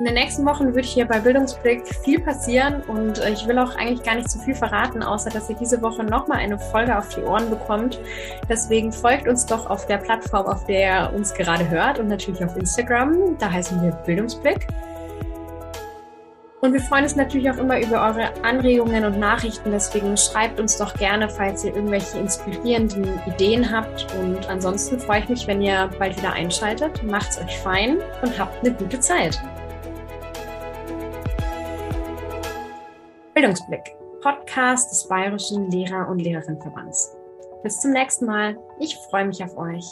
In 0.00 0.04
den 0.04 0.14
nächsten 0.14 0.46
Wochen 0.46 0.76
wird 0.76 0.84
hier 0.84 1.06
bei 1.06 1.18
Bildungsblick 1.18 1.84
viel 2.04 2.20
passieren 2.20 2.82
und 2.82 3.18
äh, 3.18 3.32
ich 3.32 3.48
will 3.48 3.58
auch 3.58 3.74
eigentlich 3.74 4.04
gar 4.04 4.14
nicht 4.14 4.30
zu 4.30 4.38
viel 4.38 4.54
verraten, 4.54 5.02
außer 5.02 5.28
dass 5.28 5.50
ihr 5.50 5.56
diese 5.56 5.82
Woche 5.82 6.04
nochmal 6.04 6.38
eine 6.38 6.56
Folge 6.56 6.96
auf 6.96 7.08
die 7.08 7.22
Ohren 7.22 7.50
bekommt. 7.50 7.98
Deswegen 8.48 8.92
folgt 8.92 9.26
uns 9.26 9.44
doch 9.44 9.68
auf 9.68 9.86
der 9.86 9.96
Plattform, 9.96 10.46
auf 10.46 10.64
der 10.66 11.08
ihr 11.08 11.16
uns 11.16 11.34
gerade 11.34 11.68
hört 11.68 11.98
und 11.98 12.06
natürlich 12.06 12.44
auf 12.44 12.56
Instagram. 12.56 13.36
Da 13.40 13.50
heißen 13.50 13.82
wir 13.82 13.90
Bildungsblick. 13.90 14.68
Und 16.60 16.72
wir 16.74 16.80
freuen 16.80 17.02
uns 17.02 17.16
natürlich 17.16 17.50
auch 17.50 17.58
immer 17.58 17.80
über 17.80 18.06
eure 18.06 18.30
Anregungen 18.44 19.04
und 19.04 19.18
Nachrichten. 19.18 19.72
Deswegen 19.72 20.16
schreibt 20.16 20.60
uns 20.60 20.78
doch 20.78 20.94
gerne, 20.94 21.28
falls 21.28 21.64
ihr 21.64 21.74
irgendwelche 21.74 22.18
inspirierenden 22.18 23.20
Ideen 23.26 23.68
habt. 23.68 24.06
Und 24.20 24.48
ansonsten 24.48 25.00
freue 25.00 25.22
ich 25.22 25.28
mich, 25.28 25.46
wenn 25.48 25.60
ihr 25.60 25.90
bald 25.98 26.16
wieder 26.16 26.34
einschaltet. 26.34 27.02
Macht's 27.02 27.40
euch 27.40 27.58
fein 27.58 27.98
und 28.22 28.38
habt 28.38 28.64
eine 28.64 28.72
gute 28.74 29.00
Zeit. 29.00 29.40
Bildungsblick, 33.38 33.94
Podcast 34.20 34.90
des 34.90 35.06
Bayerischen 35.06 35.70
Lehrer- 35.70 36.08
und 36.08 36.18
Lehrerinnenverbands. 36.18 37.16
Bis 37.62 37.80
zum 37.80 37.92
nächsten 37.92 38.26
Mal. 38.26 38.58
Ich 38.80 38.96
freue 38.96 39.26
mich 39.26 39.44
auf 39.44 39.56
euch. 39.56 39.84